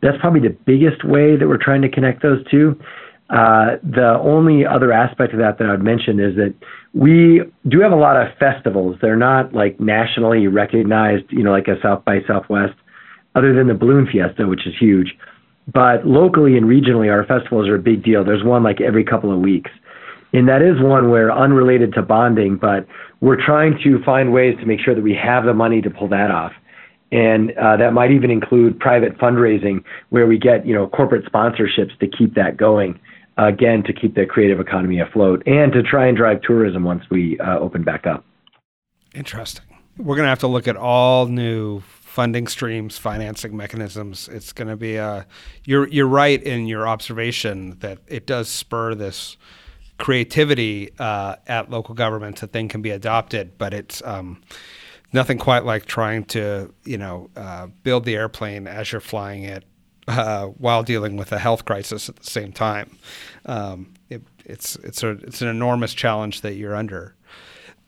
That's 0.00 0.16
probably 0.18 0.40
the 0.40 0.56
biggest 0.64 1.04
way 1.04 1.36
that 1.36 1.46
we're 1.46 1.62
trying 1.62 1.82
to 1.82 1.90
connect 1.90 2.22
those 2.22 2.42
two. 2.50 2.80
Uh, 3.28 3.76
the 3.82 4.18
only 4.22 4.66
other 4.66 4.90
aspect 4.92 5.32
of 5.34 5.38
that 5.40 5.58
that 5.58 5.68
I'd 5.68 5.82
mention 5.82 6.20
is 6.20 6.36
that 6.36 6.54
we 6.94 7.42
do 7.68 7.80
have 7.80 7.92
a 7.92 7.96
lot 7.96 8.16
of 8.16 8.28
festivals. 8.38 8.96
They're 9.02 9.16
not 9.16 9.52
like 9.52 9.78
nationally 9.78 10.46
recognized, 10.46 11.24
you 11.30 11.42
know, 11.42 11.50
like 11.50 11.68
a 11.68 11.80
South 11.82 12.04
by 12.04 12.20
Southwest, 12.26 12.74
other 13.34 13.54
than 13.54 13.68
the 13.68 13.74
Balloon 13.74 14.06
Fiesta, 14.10 14.46
which 14.46 14.66
is 14.66 14.74
huge. 14.78 15.16
But 15.72 16.06
locally 16.06 16.56
and 16.56 16.66
regionally, 16.66 17.10
our 17.10 17.24
festivals 17.24 17.68
are 17.68 17.76
a 17.76 17.80
big 17.80 18.02
deal. 18.04 18.24
There's 18.24 18.44
one 18.44 18.62
like 18.62 18.80
every 18.80 19.04
couple 19.04 19.32
of 19.32 19.40
weeks. 19.40 19.70
And 20.32 20.48
that 20.48 20.62
is 20.62 20.80
one 20.80 21.10
where 21.10 21.30
unrelated 21.32 21.94
to 21.94 22.02
bonding, 22.02 22.56
but 22.56 22.86
we're 23.20 23.42
trying 23.42 23.78
to 23.84 24.02
find 24.02 24.32
ways 24.32 24.56
to 24.58 24.66
make 24.66 24.80
sure 24.80 24.94
that 24.94 25.02
we 25.02 25.14
have 25.14 25.44
the 25.44 25.54
money 25.54 25.80
to 25.80 25.90
pull 25.90 26.08
that 26.08 26.30
off. 26.30 26.52
And 27.12 27.52
uh, 27.52 27.76
that 27.76 27.92
might 27.92 28.10
even 28.10 28.30
include 28.30 28.78
private 28.80 29.16
fundraising 29.16 29.84
where 30.10 30.26
we 30.26 30.36
get, 30.36 30.66
you 30.66 30.74
know, 30.74 30.88
corporate 30.88 31.24
sponsorships 31.26 31.96
to 32.00 32.08
keep 32.08 32.34
that 32.34 32.56
going. 32.56 32.98
Again, 33.36 33.82
to 33.84 33.92
keep 33.92 34.14
the 34.14 34.26
creative 34.26 34.60
economy 34.60 35.00
afloat 35.00 35.42
and 35.46 35.72
to 35.72 35.82
try 35.82 36.06
and 36.06 36.16
drive 36.16 36.40
tourism 36.42 36.84
once 36.84 37.02
we 37.10 37.36
uh, 37.40 37.58
open 37.58 37.82
back 37.82 38.06
up. 38.06 38.24
Interesting. 39.12 39.64
We're 39.96 40.14
going 40.14 40.26
to 40.26 40.28
have 40.28 40.38
to 40.40 40.46
look 40.46 40.68
at 40.68 40.76
all 40.76 41.26
new 41.26 41.80
funding 42.14 42.46
streams, 42.46 42.96
financing 42.96 43.56
mechanisms. 43.56 44.28
It's 44.28 44.52
going 44.52 44.68
to 44.68 44.76
be 44.76 44.94
a. 44.94 45.26
You're 45.64 45.88
you're 45.88 46.06
right 46.06 46.40
in 46.40 46.68
your 46.68 46.86
observation 46.86 47.76
that 47.80 47.98
it 48.06 48.24
does 48.24 48.48
spur 48.48 48.94
this 48.94 49.36
creativity 49.98 50.92
uh, 51.00 51.34
at 51.48 51.70
local 51.70 51.96
governments 51.96 52.40
that 52.40 52.52
thing 52.52 52.68
can 52.68 52.82
be 52.82 52.90
adopted, 52.90 53.58
but 53.58 53.74
it's 53.74 54.00
um, 54.04 54.40
nothing 55.12 55.38
quite 55.38 55.64
like 55.64 55.86
trying 55.86 56.24
to 56.26 56.72
you 56.84 56.98
know 56.98 57.30
uh, 57.34 57.66
build 57.82 58.04
the 58.04 58.14
airplane 58.14 58.68
as 58.68 58.92
you're 58.92 59.00
flying 59.00 59.42
it 59.42 59.64
uh, 60.06 60.46
while 60.46 60.84
dealing 60.84 61.16
with 61.16 61.32
a 61.32 61.38
health 61.40 61.64
crisis 61.64 62.08
at 62.08 62.14
the 62.14 62.30
same 62.30 62.52
time. 62.52 62.96
Um, 63.44 63.92
it, 64.08 64.22
it's 64.44 64.76
it's 64.76 65.02
a 65.02 65.10
it's 65.10 65.42
an 65.42 65.48
enormous 65.48 65.92
challenge 65.92 66.42
that 66.42 66.54
you're 66.54 66.76
under. 66.76 67.16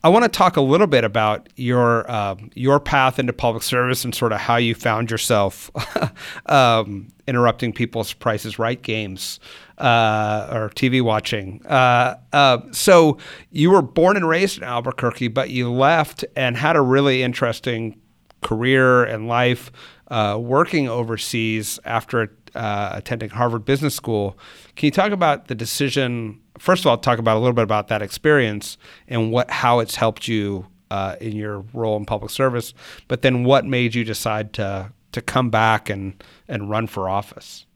I 0.06 0.08
want 0.08 0.22
to 0.22 0.28
talk 0.28 0.56
a 0.56 0.60
little 0.60 0.86
bit 0.86 1.02
about 1.02 1.48
your 1.56 2.08
uh, 2.08 2.36
your 2.54 2.78
path 2.78 3.18
into 3.18 3.32
public 3.32 3.64
service 3.64 4.04
and 4.04 4.14
sort 4.14 4.30
of 4.30 4.38
how 4.38 4.54
you 4.54 4.72
found 4.72 5.10
yourself 5.10 5.68
um, 6.46 7.08
interrupting 7.26 7.72
people's 7.72 8.12
Price 8.12 8.44
Is 8.44 8.56
Right 8.56 8.80
games 8.80 9.40
uh, 9.78 10.48
or 10.52 10.70
TV 10.70 11.02
watching. 11.02 11.60
Uh, 11.66 12.20
uh, 12.32 12.58
so 12.70 13.18
you 13.50 13.72
were 13.72 13.82
born 13.82 14.16
and 14.16 14.28
raised 14.28 14.58
in 14.58 14.62
Albuquerque, 14.62 15.26
but 15.26 15.50
you 15.50 15.72
left 15.72 16.24
and 16.36 16.56
had 16.56 16.76
a 16.76 16.82
really 16.82 17.24
interesting 17.24 18.00
career 18.42 19.02
and 19.02 19.26
life 19.26 19.72
uh, 20.06 20.38
working 20.40 20.88
overseas 20.88 21.80
after 21.84 22.32
uh, 22.54 22.90
attending 22.92 23.30
Harvard 23.30 23.64
Business 23.64 23.96
School. 23.96 24.38
Can 24.76 24.86
you 24.86 24.92
talk 24.92 25.10
about 25.10 25.48
the 25.48 25.56
decision? 25.56 26.40
First 26.58 26.82
of 26.82 26.86
all, 26.86 26.98
talk 26.98 27.18
about 27.18 27.36
a 27.36 27.40
little 27.40 27.54
bit 27.54 27.64
about 27.64 27.88
that 27.88 28.02
experience 28.02 28.78
and 29.08 29.30
what 29.30 29.50
how 29.50 29.80
it's 29.80 29.96
helped 29.96 30.28
you 30.28 30.66
uh, 30.90 31.16
in 31.20 31.36
your 31.36 31.64
role 31.72 31.96
in 31.96 32.04
public 32.04 32.30
service. 32.30 32.74
But 33.08 33.22
then, 33.22 33.44
what 33.44 33.64
made 33.64 33.94
you 33.94 34.04
decide 34.04 34.52
to 34.54 34.92
to 35.12 35.22
come 35.22 35.50
back 35.50 35.90
and 35.90 36.22
and 36.48 36.70
run 36.70 36.86
for 36.86 37.08
office? 37.08 37.66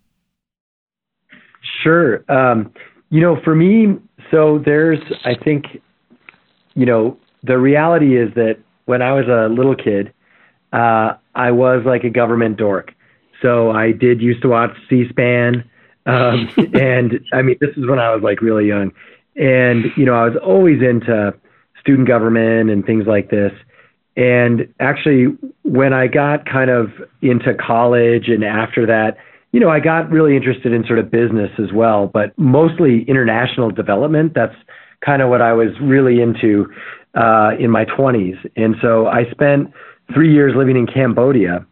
Sure. 1.82 2.24
Um, 2.28 2.72
you 3.10 3.20
know, 3.20 3.40
for 3.42 3.54
me, 3.54 3.98
so 4.30 4.62
there's, 4.64 5.00
I 5.24 5.34
think, 5.34 5.64
you 6.74 6.86
know, 6.86 7.16
the 7.42 7.58
reality 7.58 8.16
is 8.16 8.32
that 8.34 8.58
when 8.84 9.02
I 9.02 9.12
was 9.12 9.26
a 9.26 9.52
little 9.52 9.74
kid, 9.74 10.12
uh, 10.72 11.14
I 11.34 11.50
was 11.50 11.82
like 11.84 12.04
a 12.04 12.10
government 12.10 12.56
dork. 12.56 12.92
So 13.42 13.70
I 13.70 13.92
did 13.92 14.20
used 14.20 14.42
to 14.42 14.48
watch 14.48 14.70
C-SPAN, 14.88 15.64
um, 16.06 16.48
and 16.74 17.20
I 17.32 17.42
mean, 17.42 17.56
this 17.60 17.76
is 17.76 17.88
when 17.88 17.98
I 17.98 18.14
was 18.14 18.22
like 18.22 18.40
really 18.40 18.66
young, 18.66 18.92
and 19.36 19.86
you 19.96 20.04
know, 20.04 20.14
I 20.14 20.28
was 20.28 20.36
always 20.42 20.82
into 20.82 21.34
student 21.80 22.08
government 22.08 22.70
and 22.70 22.84
things 22.84 23.06
like 23.06 23.30
this. 23.30 23.52
And 24.16 24.72
actually, 24.80 25.26
when 25.62 25.92
I 25.92 26.06
got 26.06 26.44
kind 26.44 26.68
of 26.68 26.90
into 27.22 27.54
college 27.54 28.28
and 28.28 28.44
after 28.44 28.84
that, 28.86 29.16
you 29.52 29.60
know, 29.60 29.70
I 29.70 29.80
got 29.80 30.10
really 30.10 30.36
interested 30.36 30.72
in 30.72 30.84
sort 30.86 30.98
of 30.98 31.10
business 31.10 31.50
as 31.58 31.72
well, 31.72 32.06
but 32.06 32.36
mostly 32.38 33.04
international 33.08 33.70
development. 33.70 34.32
That's 34.34 34.54
kind 35.04 35.22
of 35.22 35.28
what 35.28 35.42
I 35.42 35.52
was 35.52 35.68
really 35.80 36.20
into 36.20 36.66
uh, 37.14 37.52
in 37.58 37.70
my 37.70 37.84
20s. 37.84 38.36
And 38.56 38.76
so 38.80 39.06
I 39.06 39.28
spent 39.30 39.72
three 40.12 40.32
years 40.32 40.54
living 40.56 40.76
in 40.76 40.86
Cambodia. 40.86 41.66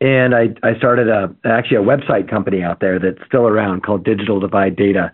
And 0.00 0.34
I, 0.34 0.48
I 0.62 0.76
started 0.76 1.08
a 1.08 1.34
actually 1.44 1.78
a 1.78 1.80
website 1.80 2.28
company 2.28 2.62
out 2.62 2.80
there 2.80 2.98
that's 2.98 3.18
still 3.26 3.46
around 3.46 3.82
called 3.82 4.04
Digital 4.04 4.40
Divide 4.40 4.76
Data. 4.76 5.12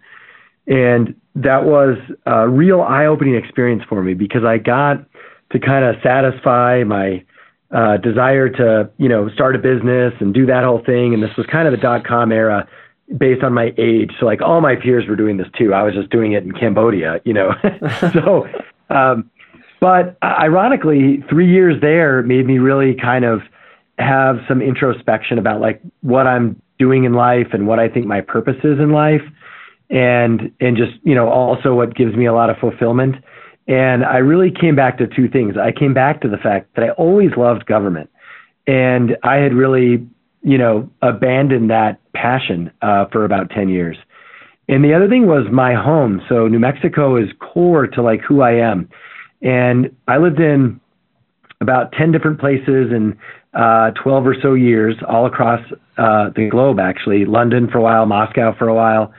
And 0.67 1.15
that 1.35 1.65
was 1.65 1.99
a 2.27 2.49
real 2.49 2.83
eye 2.83 3.07
opening 3.07 3.37
experience 3.37 3.83
for 3.89 4.03
me 4.03 4.15
because 4.15 4.45
I 4.45 4.59
got 4.59 5.05
to 5.51 5.59
kind 5.59 5.85
of 5.85 5.97
satisfy 6.03 6.83
my 6.85 7.25
uh, 7.71 7.97
desire 7.97 8.49
to, 8.49 8.91
you 8.99 9.09
know, 9.09 9.29
start 9.31 9.57
a 9.57 9.59
business 9.59 10.13
and 10.21 10.35
do 10.35 10.47
that 10.47 10.65
whole 10.65 10.83
thing. 10.85 11.15
And 11.15 11.23
this 11.23 11.35
was 11.37 11.47
kind 11.47 11.67
of 11.67 11.73
the 11.73 11.79
dot 11.79 12.05
com 12.05 12.33
era 12.33 12.69
based 13.17 13.43
on 13.43 13.53
my 13.53 13.73
age. 13.79 14.13
So 14.19 14.27
like 14.27 14.43
all 14.43 14.61
my 14.61 14.77
peers 14.77 15.07
were 15.09 15.17
doing 15.17 15.37
this 15.37 15.49
too. 15.57 15.75
I 15.75 15.83
was 15.83 15.95
just 15.95 16.11
doing 16.11 16.33
it 16.33 16.43
in 16.43 16.53
Cambodia, 16.53 17.21
you 17.25 17.33
know. 17.33 17.55
so, 18.13 18.47
um, 18.91 19.31
but 19.81 20.17
ironically, 20.23 21.25
three 21.29 21.51
years 21.51 21.81
there 21.81 22.23
made 22.23 22.47
me 22.47 22.59
really 22.59 22.95
kind 22.95 23.25
of 23.25 23.43
have 23.99 24.37
some 24.49 24.63
introspection 24.63 25.39
about 25.39 25.61
like 25.61 25.81
what 26.01 26.27
I'm 26.27 26.61
doing 26.79 27.05
in 27.05 27.15
life 27.15 27.49
and 27.53 27.67
what 27.67 27.79
I 27.79 27.89
think 27.89 28.07
my 28.07 28.21
purpose 28.21 28.57
is 28.65 28.79
in 28.79 28.91
life, 28.91 29.23
and 29.91 30.53
and 30.61 30.77
just 30.77 30.93
you 31.03 31.15
know 31.15 31.29
also 31.29 31.75
what 31.75 31.95
gives 31.95 32.15
me 32.15 32.27
a 32.27 32.33
lot 32.33 32.51
of 32.51 32.57
fulfillment. 32.59 33.17
And 33.69 34.05
I 34.05 34.17
really 34.17 34.51
came 34.51 34.75
back 34.75 34.99
to 34.99 35.07
two 35.07 35.29
things. 35.29 35.55
I 35.57 35.71
came 35.71 35.95
back 35.95 36.21
to 36.23 36.29
the 36.29 36.37
fact 36.37 36.75
that 36.75 36.85
I 36.85 36.91
always 36.91 37.31
loved 37.37 37.67
government, 37.67 38.11
and 38.67 39.17
I 39.23 39.37
had 39.37 39.55
really 39.55 40.07
you 40.43 40.59
know 40.59 40.91
abandoned 41.03 41.71
that 41.71 42.01
passion 42.15 42.71
uh, 42.83 43.07
for 43.13 43.25
about 43.25 43.51
ten 43.51 43.69
years. 43.69 43.97
And 44.69 44.85
the 44.85 44.95
other 44.95 45.09
thing 45.09 45.27
was 45.27 45.47
my 45.53 45.75
home. 45.75 46.23
So 46.29 46.47
New 46.49 46.61
Mexico 46.61 47.17
is 47.17 47.29
core 47.41 47.87
to 47.89 48.03
like 48.03 48.21
who 48.21 48.43
I 48.43 48.53
am. 48.53 48.89
And 49.43 49.95
I 50.07 50.19
lived 50.19 50.39
in 50.39 50.81
about 51.61 51.93
10 51.93 52.13
different 52.13 52.41
places 52.41 52.93
in 52.93 53.17
uh, 53.55 53.91
12 54.03 54.27
or 54.27 54.37
so 54.41 54.55
years, 54.55 54.97
all 55.09 55.27
across 55.27 55.61
uh, 55.99 56.31
the 56.35 56.49
globe, 56.51 56.81
actually. 56.81 57.25
London 57.25 57.69
for 57.69 57.79
a 57.79 57.83
while, 57.83 58.07
Moscow 58.07 58.57
for 58.57 58.69
a 58.69 58.75
while. 58.75 59.13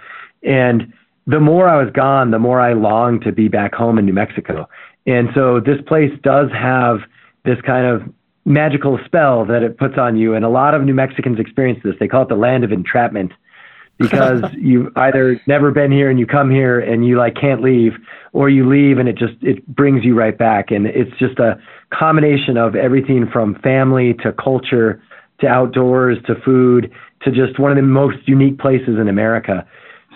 And 0.44 0.92
the 1.28 1.40
more 1.40 1.70
I 1.70 1.82
was 1.82 1.92
gone, 1.94 2.32
the 2.32 2.40
more 2.40 2.60
I 2.60 2.74
longed 2.74 3.24
to 3.24 3.32
be 3.32 3.48
back 3.48 3.74
home 3.74 3.98
in 3.98 4.06
New 4.06 4.14
Mexico. 4.14 4.68
And 5.06 5.30
so 5.34 5.60
this 5.60 5.80
place 5.88 6.12
does 6.24 6.50
have 6.52 7.00
this 7.46 7.60
kind 7.62 7.86
of 7.86 8.02
magical 8.46 9.00
spell 9.06 9.46
that 9.46 9.64
it 9.64 9.78
puts 9.78 9.98
on 9.98 10.18
you. 10.18 10.34
And 10.34 10.44
a 10.44 10.50
lot 10.50 10.74
of 10.74 10.84
New 10.84 10.94
Mexicans 10.94 11.40
experience 11.40 11.80
this. 11.84 11.96
They 12.00 12.08
call 12.08 12.24
it 12.24 12.30
the 12.30 12.36
land 12.36 12.64
of 12.64 12.72
entrapment 12.72 13.32
because 14.00 14.42
you've 14.58 14.92
either 14.98 15.40
never 15.48 15.72
been 15.72 15.92
here 15.92 16.10
and 16.10 16.20
you 16.20 16.26
come 16.26 16.50
here 16.50 16.80
and 16.80 17.06
you 17.06 17.16
like 17.16 17.36
can't 17.36 17.62
leave 17.62 17.94
or 18.34 18.50
you 18.50 18.68
leave 18.68 18.98
and 18.98 19.08
it 19.08 19.16
just 19.16 19.36
it 19.42 19.66
brings 19.68 20.04
you 20.04 20.16
right 20.16 20.36
back 20.36 20.72
and 20.72 20.88
it's 20.88 21.16
just 21.20 21.38
a 21.38 21.58
combination 21.98 22.58
of 22.58 22.76
everything 22.76 23.28
from 23.32 23.56
family 23.62 24.14
to 24.24 24.32
culture 24.34 25.02
to 25.40 25.48
outdoors 25.48 26.18
to 26.28 26.36
food 26.44 26.92
to 27.24 27.32
just 27.32 27.60
one 27.60 27.72
of 27.72 27.78
the 27.78 27.84
most 27.84 28.18
unique 28.28 28.60
places 28.60 29.00
in 29.00 29.08
America. 29.08 29.66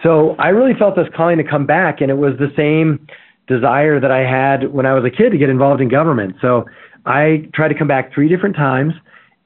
So 0.03 0.35
I 0.39 0.49
really 0.49 0.77
felt 0.77 0.95
this 0.95 1.07
calling 1.15 1.37
to 1.37 1.43
come 1.43 1.65
back 1.65 2.01
and 2.01 2.11
it 2.11 2.17
was 2.17 2.33
the 2.37 2.51
same 2.55 3.07
desire 3.47 3.99
that 3.99 4.11
I 4.11 4.19
had 4.19 4.71
when 4.73 4.85
I 4.85 4.93
was 4.93 5.03
a 5.05 5.09
kid 5.09 5.31
to 5.31 5.37
get 5.37 5.49
involved 5.49 5.81
in 5.81 5.89
government. 5.89 6.35
So 6.41 6.65
I 7.05 7.49
tried 7.53 7.69
to 7.69 7.75
come 7.75 7.87
back 7.87 8.13
three 8.13 8.29
different 8.29 8.55
times 8.55 8.93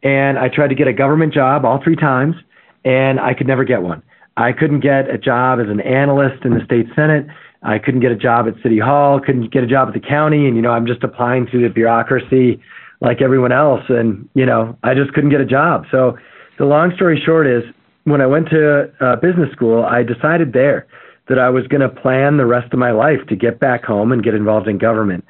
and 0.04 0.38
I 0.38 0.50
tried 0.50 0.70
to 0.70 0.76
get 0.76 0.88
a 0.88 0.94
government 0.94 1.34
job 1.34 1.63
all 1.65 1.82
three 1.84 1.96
times 1.96 2.36
and 2.84 3.20
I 3.20 3.34
could 3.34 3.48
never 3.48 3.63
get 3.63 3.82
one. 3.82 4.02
I 4.38 4.52
couldn't 4.54 4.80
get 4.80 5.10
a 5.10 5.17
job 5.17 5.60
as 5.60 5.70
an 5.70 5.82
analyst 5.82 6.44
in 6.44 6.54
the 6.54 6.65
state 6.65 6.88
senate. 6.96 7.28
I 7.63 7.78
couldn't 7.78 8.02
get 8.02 8.12
a 8.12 8.15
job 8.15 8.47
at 8.47 8.56
City 8.63 8.80
Hall, 8.80 9.19
couldn't 9.19 9.52
get 9.52 9.63
a 9.63 9.67
job 9.67 9.88
at 9.88 9.93
the 9.93 10.00
county, 10.00 10.47
and 10.47 10.56
you 10.56 10.62
know 10.62 10.71
I'm 10.71 10.88
just 10.88 11.04
applying 11.04 11.47
through 11.47 11.62
the 11.63 11.74
bureaucracy 11.74 12.62
like 13.02 13.21
everyone 13.21 13.52
else, 13.52 13.84
and 13.89 14.28
you 14.34 14.45
know 14.45 14.78
I 14.84 14.93
just 14.93 15.13
couldn't 15.13 15.30
get 15.30 15.41
a 15.41 15.45
job. 15.45 15.86
So 15.91 16.17
the 16.58 16.65
long 16.65 16.93
story 16.95 17.21
short 17.24 17.47
is, 17.47 17.63
when 18.04 18.21
I 18.21 18.26
went 18.26 18.50
to 18.50 18.91
uh, 19.00 19.15
business 19.17 19.52
school, 19.52 19.84
I 19.84 20.04
decided 20.04 20.54
there 20.54 20.88
that 21.28 21.38
I 21.39 21.50
was 21.50 21.67
going 21.67 21.82
to 21.82 21.89
plan 21.89 22.38
the 22.38 22.45
rest 22.45 22.74
of 22.74 22.80
my 22.80 22.91
life 22.91 23.26
to 23.30 23.36
get 23.36 23.60
back 23.60 23.86
home 23.86 24.12
and 24.12 24.24
get 24.24 24.34
involved 24.34 24.67
in 24.67 24.78
government. 24.78 25.24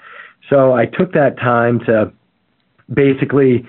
So 0.49 0.73
I 0.73 0.85
took 0.85 1.13
that 1.13 1.37
time 1.37 1.79
to 1.81 2.11
basically 2.93 3.65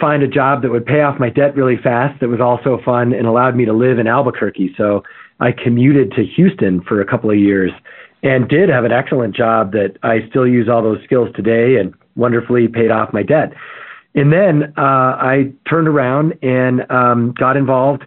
find 0.00 0.22
a 0.22 0.28
job 0.28 0.62
that 0.62 0.70
would 0.70 0.86
pay 0.86 1.02
off 1.02 1.20
my 1.20 1.28
debt 1.28 1.54
really 1.54 1.76
fast 1.76 2.18
that 2.20 2.28
was 2.28 2.40
also 2.40 2.80
fun 2.84 3.12
and 3.12 3.26
allowed 3.26 3.54
me 3.54 3.64
to 3.66 3.72
live 3.72 3.98
in 3.98 4.06
Albuquerque. 4.06 4.74
So 4.76 5.02
I 5.40 5.52
commuted 5.52 6.12
to 6.12 6.24
Houston 6.24 6.82
for 6.82 7.00
a 7.00 7.06
couple 7.06 7.30
of 7.30 7.38
years 7.38 7.72
and 8.22 8.48
did 8.48 8.68
have 8.68 8.84
an 8.84 8.92
excellent 8.92 9.34
job 9.34 9.72
that 9.72 9.96
I 10.02 10.28
still 10.28 10.46
use 10.46 10.68
all 10.68 10.82
those 10.82 11.02
skills 11.04 11.30
today 11.34 11.76
and 11.80 11.94
wonderfully 12.16 12.68
paid 12.68 12.90
off 12.90 13.12
my 13.12 13.22
debt. 13.22 13.52
And 14.14 14.32
then 14.32 14.74
uh, 14.76 15.16
I 15.16 15.52
turned 15.68 15.88
around 15.88 16.34
and 16.42 16.90
um, 16.90 17.32
got 17.38 17.56
involved. 17.56 18.04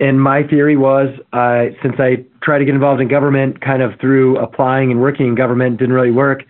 And 0.00 0.20
my 0.20 0.42
theory 0.42 0.76
was, 0.76 1.08
uh, 1.32 1.66
since 1.82 1.94
I 1.98 2.24
tried 2.42 2.58
to 2.58 2.64
get 2.64 2.74
involved 2.74 3.00
in 3.00 3.08
government 3.08 3.60
kind 3.60 3.82
of 3.82 3.98
through 4.00 4.38
applying 4.38 4.90
and 4.90 5.00
working 5.00 5.26
in 5.28 5.34
government, 5.34 5.78
didn't 5.78 5.94
really 5.94 6.10
work. 6.10 6.42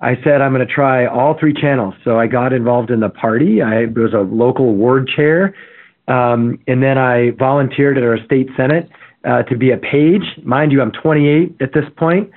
I 0.00 0.16
said 0.22 0.40
I'm 0.40 0.52
going 0.52 0.66
to 0.66 0.72
try 0.72 1.06
all 1.06 1.36
three 1.38 1.54
channels. 1.54 1.94
So 2.04 2.18
I 2.18 2.26
got 2.26 2.52
involved 2.52 2.90
in 2.90 3.00
the 3.00 3.08
party. 3.08 3.62
I 3.62 3.86
was 3.86 4.12
a 4.12 4.20
local 4.20 4.74
ward 4.74 5.08
chair, 5.08 5.54
um, 6.08 6.58
and 6.66 6.82
then 6.82 6.98
I 6.98 7.30
volunteered 7.30 7.96
at 7.96 8.02
our 8.04 8.18
state 8.24 8.48
senate 8.56 8.90
uh, 9.24 9.42
to 9.44 9.56
be 9.56 9.70
a 9.70 9.76
page. 9.76 10.24
Mind 10.42 10.72
you, 10.72 10.80
I'm 10.80 10.92
28 10.92 11.56
at 11.60 11.72
this 11.72 11.84
point. 11.96 12.30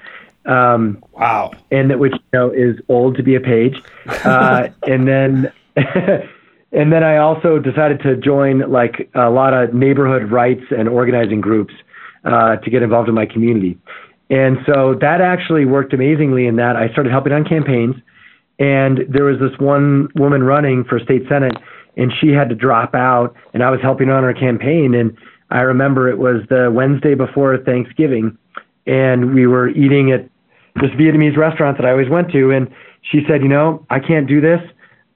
Um, 0.46 1.04
wow. 1.14 1.52
And 1.72 1.90
that 1.90 2.00
which 2.00 2.14
you 2.14 2.20
know 2.34 2.52
is 2.52 2.78
old 2.90 3.18
to 3.18 3.24
be 3.24 3.36
a 3.36 3.40
page. 3.40 3.82
Uh, 4.08 4.70
and 4.84 5.08
then. 5.08 5.52
and 6.72 6.92
then 6.92 7.04
I 7.04 7.18
also 7.18 7.60
decided 7.60 8.00
to 8.02 8.16
join 8.16 8.72
like 8.72 9.10
a 9.14 9.30
lot 9.30 9.54
of 9.54 9.74
neighborhood 9.74 10.32
rights 10.32 10.64
and 10.72 10.88
organizing 10.88 11.42
groups 11.42 11.74
uh, 12.24 12.58
to 12.58 12.70
get 12.70 12.82
involved 12.82 13.10
in 13.10 13.16
my 13.16 13.26
community. 13.26 13.78
And 14.30 14.58
so 14.66 14.96
that 15.02 15.22
actually 15.22 15.66
worked 15.66 15.94
amazingly 15.94 16.48
in 16.48 16.56
that 16.56 16.76
I 16.76 16.90
started 16.92 17.12
helping 17.12 17.34
on 17.34 17.46
campaigns. 17.46 17.96
And 18.58 19.02
there 19.10 19.26
was 19.26 19.40
this 19.40 19.58
one 19.60 20.10
woman 20.16 20.44
running 20.44 20.84
for 20.86 21.00
state 21.00 21.24
senate, 21.30 21.56
and 21.98 22.12
she 22.20 22.30
had 22.30 22.50
to 22.50 22.56
drop 22.56 22.96
out, 22.96 23.36
and 23.54 23.62
I 23.62 23.70
was 23.70 23.82
helping 23.82 24.10
on 24.10 24.24
her 24.24 24.34
campaign. 24.34 24.96
And 24.96 25.18
I 25.50 25.62
remember 25.62 26.10
it 26.10 26.18
was 26.18 26.42
the 26.50 26.72
Wednesday 26.72 27.16
before 27.16 27.58
Thanksgiving, 27.58 28.38
and 28.88 29.34
we 29.34 29.48
were 29.48 29.70
eating 29.70 30.12
at 30.12 30.30
this 30.82 30.92
Vietnamese 30.92 31.38
restaurant 31.38 31.78
that 31.78 31.86
I 31.86 31.92
always 31.92 32.10
went 32.10 32.32
to, 32.32 32.52
and 32.52 32.70
she 33.02 33.22
said, 33.28 33.42
"You 33.42 33.50
know, 33.50 33.86
I 33.90 34.00
can't 34.00 34.28
do 34.28 34.42
this." 34.42 34.62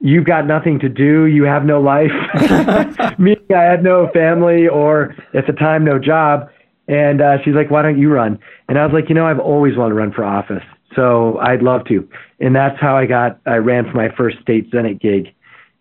You've 0.02 0.24
got 0.24 0.46
nothing 0.46 0.78
to 0.80 0.88
do. 0.88 1.26
You 1.26 1.44
have 1.44 1.66
no 1.66 1.78
life. 1.78 2.10
Me, 3.18 3.36
I 3.54 3.62
had 3.62 3.82
no 3.84 4.08
family 4.14 4.66
or 4.66 5.14
at 5.34 5.46
the 5.46 5.52
time 5.52 5.84
no 5.84 5.98
job. 5.98 6.48
And 6.88 7.20
uh, 7.20 7.36
she's 7.44 7.54
like, 7.54 7.70
why 7.70 7.82
don't 7.82 7.98
you 7.98 8.10
run? 8.10 8.38
And 8.68 8.78
I 8.78 8.84
was 8.86 8.94
like, 8.94 9.10
you 9.10 9.14
know, 9.14 9.26
I've 9.26 9.38
always 9.38 9.76
wanted 9.76 9.90
to 9.90 9.94
run 9.96 10.10
for 10.10 10.24
office. 10.24 10.64
So 10.96 11.38
I'd 11.38 11.62
love 11.62 11.84
to. 11.84 12.08
And 12.40 12.56
that's 12.56 12.80
how 12.80 12.96
I 12.96 13.04
got, 13.04 13.38
I 13.46 13.56
ran 13.56 13.84
for 13.84 13.96
my 13.96 14.08
first 14.16 14.40
state 14.40 14.68
Senate 14.72 15.00
gig. 15.00 15.34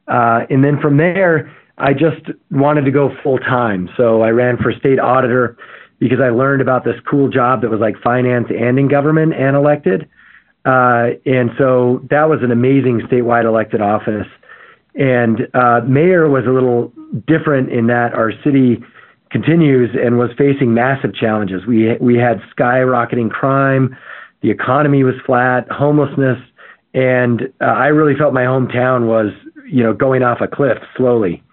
Uh, 0.07 0.41
and 0.49 0.63
then 0.63 0.79
from 0.81 0.97
there, 0.97 1.51
I 1.79 1.93
just 1.93 2.21
wanted 2.51 2.85
to 2.85 2.91
go 2.91 3.11
full 3.23 3.37
time. 3.39 3.89
So 3.95 4.21
I 4.21 4.29
ran 4.29 4.57
for 4.57 4.71
state 4.73 4.99
auditor 4.99 5.57
because 5.99 6.19
I 6.21 6.29
learned 6.29 6.61
about 6.61 6.83
this 6.83 6.95
cool 7.09 7.29
job 7.29 7.61
that 7.61 7.69
was 7.69 7.79
like 7.79 7.95
finance 8.01 8.47
and 8.49 8.77
in 8.77 8.87
government 8.87 9.33
and 9.33 9.55
elected. 9.55 10.07
Uh, 10.65 11.11
and 11.25 11.51
so 11.57 12.05
that 12.09 12.29
was 12.29 12.39
an 12.43 12.51
amazing 12.51 13.01
statewide 13.01 13.45
elected 13.45 13.81
office. 13.81 14.27
And 14.95 15.47
uh, 15.53 15.81
mayor 15.87 16.29
was 16.29 16.45
a 16.45 16.49
little 16.49 16.91
different 17.27 17.71
in 17.71 17.87
that 17.87 18.13
our 18.13 18.31
city 18.43 18.83
continues 19.31 19.95
and 19.95 20.17
was 20.17 20.31
facing 20.37 20.73
massive 20.73 21.13
challenges. 21.13 21.65
We 21.65 21.95
we 22.01 22.17
had 22.17 22.41
skyrocketing 22.57 23.29
crime, 23.29 23.95
the 24.41 24.49
economy 24.49 25.03
was 25.03 25.15
flat, 25.25 25.69
homelessness, 25.69 26.39
and 26.93 27.43
uh, 27.61 27.65
I 27.65 27.87
really 27.87 28.17
felt 28.17 28.33
my 28.33 28.43
hometown 28.43 29.05
was 29.05 29.31
you 29.69 29.83
know 29.83 29.93
going 29.93 30.23
off 30.23 30.41
a 30.41 30.47
cliff 30.47 30.79
slowly. 30.97 31.43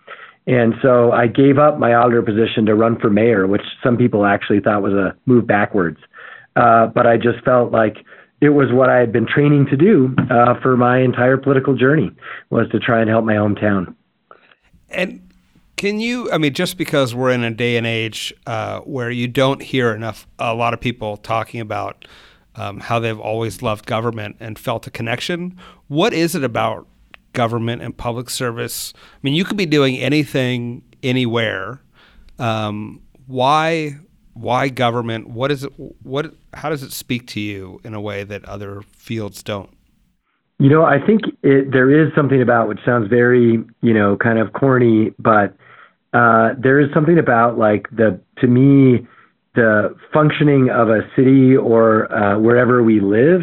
And 0.47 0.75
so 0.81 1.11
I 1.11 1.27
gave 1.27 1.59
up 1.59 1.79
my 1.79 1.95
auditor 1.95 2.23
position 2.23 2.67
to 2.67 2.75
run 2.75 2.99
for 3.01 3.11
mayor, 3.11 3.47
which 3.47 3.63
some 3.83 3.97
people 3.97 4.25
actually 4.25 4.61
thought 4.61 4.83
was 4.83 4.93
a 4.93 5.17
move 5.27 5.47
backwards. 5.47 5.99
Uh, 6.55 6.87
but 6.87 7.07
I 7.07 7.17
just 7.17 7.45
felt 7.45 7.73
like 7.73 7.97
it 8.41 8.51
was 8.51 8.73
what 8.73 8.89
I 8.89 8.99
had 8.99 9.13
been 9.13 9.27
training 9.27 9.67
to 9.67 9.77
do 9.77 10.15
uh, 10.31 10.55
for 10.61 10.77
my 10.77 11.01
entire 11.01 11.37
political 11.37 11.75
journey 11.75 12.11
was 12.51 12.69
to 12.71 12.79
try 12.79 13.01
and 13.01 13.11
help 13.11 13.25
my 13.25 13.35
hometown. 13.35 13.95
And 14.89 15.21
can 15.77 16.01
you? 16.01 16.31
I 16.31 16.39
mean, 16.39 16.55
just 16.55 16.79
because 16.79 17.15
we're 17.15 17.33
in 17.33 17.43
a 17.43 17.51
day 17.51 17.77
and 17.77 17.87
age 17.87 18.33
uh, 18.47 18.81
where 18.81 19.11
you 19.11 19.29
don't 19.29 19.61
hear 19.61 19.95
enough, 19.95 20.27
a 20.39 20.55
lot 20.55 20.75
of 20.75 20.81
people 20.81 21.17
talking 21.17 21.61
about 21.61 22.07
um, 22.55 22.81
how 22.81 22.99
they've 22.99 23.19
always 23.19 23.63
loved 23.63 23.85
government 23.85 24.37
and 24.41 24.59
felt 24.59 24.87
a 24.87 24.91
connection. 24.91 25.59
What 25.89 26.13
is 26.13 26.35
it 26.35 26.45
about 26.45 26.87
government 27.37 27.83
and 27.83 27.96
public 27.96 28.29
service? 28.29 28.92
I 28.96 29.18
mean, 29.22 29.35
you 29.35 29.44
could 29.44 29.57
be 29.57 29.66
doing 29.66 29.96
anything, 29.99 30.83
anywhere. 31.05 31.81
Um, 32.40 33.03
why? 33.29 33.99
Why 34.35 34.68
government? 34.68 35.29
What 35.29 35.53
is 35.53 35.62
it? 35.62 35.72
What? 36.03 36.35
How 36.55 36.70
does 36.70 36.83
it 36.83 36.92
speak 36.92 37.29
to 37.29 37.40
you 37.40 37.81
in 37.85 37.94
a 37.94 38.01
way 38.01 38.25
that 38.25 38.44
other 38.46 38.83
fields 38.92 39.42
don't? 39.42 39.70
You 40.59 40.70
know, 40.70 40.85
I 40.85 40.99
think 41.07 41.20
it, 41.42 41.70
there 41.70 41.90
is 41.90 42.12
something 42.16 42.40
about 42.40 42.66
which 42.68 42.79
sounds 42.85 43.09
very, 43.09 43.62
you 43.83 43.94
know, 43.94 44.16
kind 44.16 44.38
of 44.38 44.55
corny, 44.55 45.12
but 45.18 45.55
uh, 46.14 46.55
there 46.59 46.81
is 46.81 46.88
something 46.94 47.18
about 47.18 47.59
like 47.59 47.88
the 47.90 48.18
to 48.38 48.46
me 48.46 49.07
the 49.55 49.94
functioning 50.12 50.68
of 50.70 50.88
a 50.90 51.01
city 51.16 51.57
or 51.57 52.12
uh, 52.12 52.38
wherever 52.38 52.83
we 52.83 53.01
live, 53.01 53.42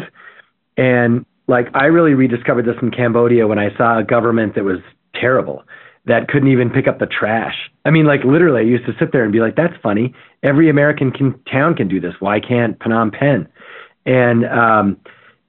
and 0.76 1.24
like 1.46 1.66
I 1.74 1.86
really 1.86 2.14
rediscovered 2.14 2.66
this 2.66 2.76
in 2.80 2.90
Cambodia 2.90 3.46
when 3.46 3.58
I 3.58 3.74
saw 3.76 3.98
a 3.98 4.04
government 4.04 4.54
that 4.54 4.64
was 4.64 4.78
terrible 5.14 5.64
that 6.06 6.28
couldn't 6.28 6.48
even 6.48 6.70
pick 6.70 6.86
up 6.86 6.98
the 6.98 7.06
trash. 7.06 7.54
I 7.84 7.90
mean, 7.90 8.06
like 8.06 8.24
literally, 8.24 8.60
I 8.60 8.64
used 8.64 8.86
to 8.86 8.92
sit 8.98 9.12
there 9.12 9.24
and 9.24 9.32
be 9.32 9.40
like, 9.40 9.56
"That's 9.56 9.74
funny. 9.82 10.14
Every 10.42 10.68
American 10.68 11.10
can, 11.10 11.38
town 11.50 11.74
can 11.74 11.88
do 11.88 12.00
this. 12.00 12.14
Why 12.20 12.40
can't 12.40 12.78
Phnom 12.78 13.12
Penh?" 13.12 13.46
And 14.06 14.44
um, 14.44 14.98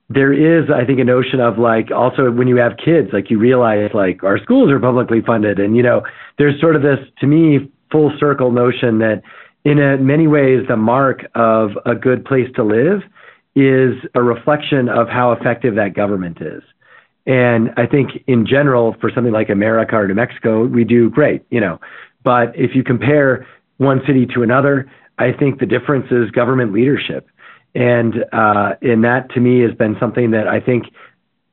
there 0.10 0.32
is, 0.32 0.70
I 0.70 0.86
think, 0.86 1.00
a 1.00 1.04
notion 1.04 1.40
of 1.42 1.58
like 1.58 1.92
also 1.92 2.32
when 2.32 2.48
you 2.48 2.56
have 2.58 2.78
kids, 2.78 3.10
like 3.12 3.30
you 3.30 3.38
realize 3.38 3.92
like 3.94 4.24
our 4.24 4.40
schools 4.40 4.72
are 4.72 4.80
publicly 4.80 5.22
funded, 5.22 5.60
and 5.60 5.76
you 5.76 5.84
know, 5.84 6.04
there's 6.38 6.60
sort 6.62 6.76
of 6.76 6.82
this 6.82 7.00
to 7.20 7.28
me 7.28 7.70
full 7.92 8.12
circle 8.20 8.52
notion 8.52 9.00
that 9.00 9.22
in 9.66 9.80
a, 9.80 9.98
many 9.98 10.28
ways 10.28 10.66
the 10.68 10.78
mark 10.78 11.26
of 11.36 11.72
a 11.86 11.96
good 11.96 12.24
place 12.24 12.48
to 12.56 12.64
live 12.64 13.02
is 13.56 13.94
a 14.14 14.22
reflection 14.22 14.90
of 14.90 15.08
how 15.08 15.32
effective 15.32 15.76
that 15.76 15.94
government 15.94 16.38
is. 16.42 16.62
And 17.26 17.72
I 17.78 17.88
think 17.88 18.24
in 18.28 18.46
general, 18.46 18.96
for 19.02 19.10
something 19.14 19.34
like 19.34 19.50
America 19.50 19.96
or 19.96 20.08
New 20.08 20.14
Mexico, 20.14 20.66
we 20.66 20.84
do 20.84 21.10
great, 21.10 21.44
you 21.50 21.60
know. 21.60 21.80
But 22.24 22.56
if 22.56 22.76
you 22.76 22.84
compare 22.84 23.48
one 23.78 24.02
city 24.06 24.28
to 24.36 24.44
another, 24.44 24.92
I 25.18 25.32
think 25.32 25.60
the 25.60 25.66
difference 25.66 26.08
is 26.12 26.30
government 26.32 26.74
leadership. 26.74 27.28
And 27.74 28.26
uh, 28.32 28.76
and 28.82 29.04
that 29.04 29.30
to 29.34 29.40
me 29.40 29.62
has 29.62 29.74
been 29.74 29.98
something 30.00 30.32
that 30.32 30.48
I 30.48 30.60
think 30.60 30.86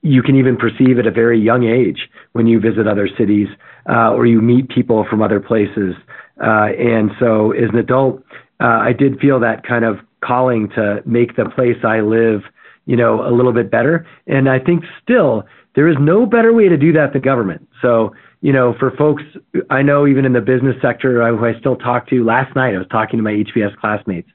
you 0.02 0.22
can 0.22 0.36
even 0.36 0.56
perceive 0.56 0.98
at 0.98 1.06
a 1.06 1.10
very 1.10 1.40
young 1.40 1.64
age 1.64 2.08
when 2.32 2.46
you 2.46 2.60
visit 2.60 2.86
other 2.86 3.08
cities 3.18 3.48
uh, 3.88 4.12
or 4.12 4.26
you 4.26 4.40
meet 4.40 4.68
people 4.68 5.06
from 5.08 5.22
other 5.22 5.40
places. 5.40 5.94
Uh, 6.42 6.68
and 6.78 7.10
so 7.18 7.52
as 7.52 7.70
an 7.70 7.78
adult, 7.78 8.22
uh, 8.60 8.66
I 8.66 8.92
did 8.92 9.20
feel 9.20 9.40
that 9.40 9.64
kind 9.66 9.84
of 9.84 9.98
calling 10.22 10.68
to 10.70 11.02
make 11.04 11.36
the 11.36 11.48
place 11.50 11.78
I 11.84 12.00
live, 12.00 12.42
you 12.86 12.96
know, 12.96 13.26
a 13.26 13.32
little 13.34 13.52
bit 13.52 13.70
better. 13.70 14.06
And 14.26 14.48
I 14.48 14.58
think 14.58 14.84
still 15.02 15.44
there 15.74 15.88
is 15.88 15.96
no 16.00 16.26
better 16.26 16.52
way 16.52 16.68
to 16.68 16.76
do 16.76 16.92
that 16.92 17.12
than 17.12 17.22
government. 17.22 17.68
So, 17.80 18.14
you 18.40 18.52
know, 18.52 18.74
for 18.78 18.90
folks 18.92 19.22
I 19.70 19.82
know 19.82 20.06
even 20.06 20.24
in 20.24 20.32
the 20.32 20.40
business 20.40 20.76
sector 20.82 21.26
who 21.36 21.44
I 21.44 21.58
still 21.58 21.76
talk 21.76 22.08
to 22.08 22.24
last 22.24 22.54
night, 22.56 22.74
I 22.74 22.78
was 22.78 22.88
talking 22.88 23.18
to 23.18 23.22
my 23.22 23.32
HBS 23.32 23.76
classmates 23.76 24.28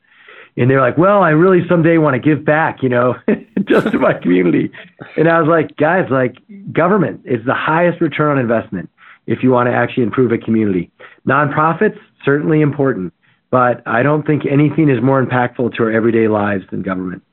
and 0.58 0.70
they're 0.70 0.82
like, 0.82 0.98
well, 0.98 1.22
I 1.22 1.30
really 1.30 1.68
someday 1.70 2.00
want 2.00 2.16
to 2.16 2.20
give 2.20 2.44
back, 2.44 2.82
you 2.82 2.90
know, 2.90 3.16
just 3.66 3.92
to 3.92 4.00
my 4.00 4.14
community. 4.14 4.72
And 5.16 5.30
I 5.30 5.40
was 5.40 5.48
like, 5.48 5.78
guys, 5.78 6.08
like 6.10 6.38
government 6.74 7.22
is 7.26 7.46
the 7.46 7.54
highest 7.54 8.02
return 8.02 8.32
on 8.32 8.40
investment 8.40 8.90
if 9.28 9.44
you 9.44 9.52
want 9.52 9.68
to 9.68 9.74
actually 9.74 10.04
improve 10.04 10.32
a 10.32 10.38
community. 10.38 10.90
Nonprofits, 11.28 12.00
certainly 12.26 12.62
important, 12.62 13.14
but 13.50 13.82
I 13.86 14.04
don't 14.04 14.26
think 14.26 14.44
anything 14.46 14.90
is 14.90 15.02
more 15.02 15.24
impactful 15.24 15.76
to 15.76 15.84
our 15.84 15.92
everyday 15.92 16.28
lives 16.28 16.66
than 16.72 16.82
government. 16.82 17.24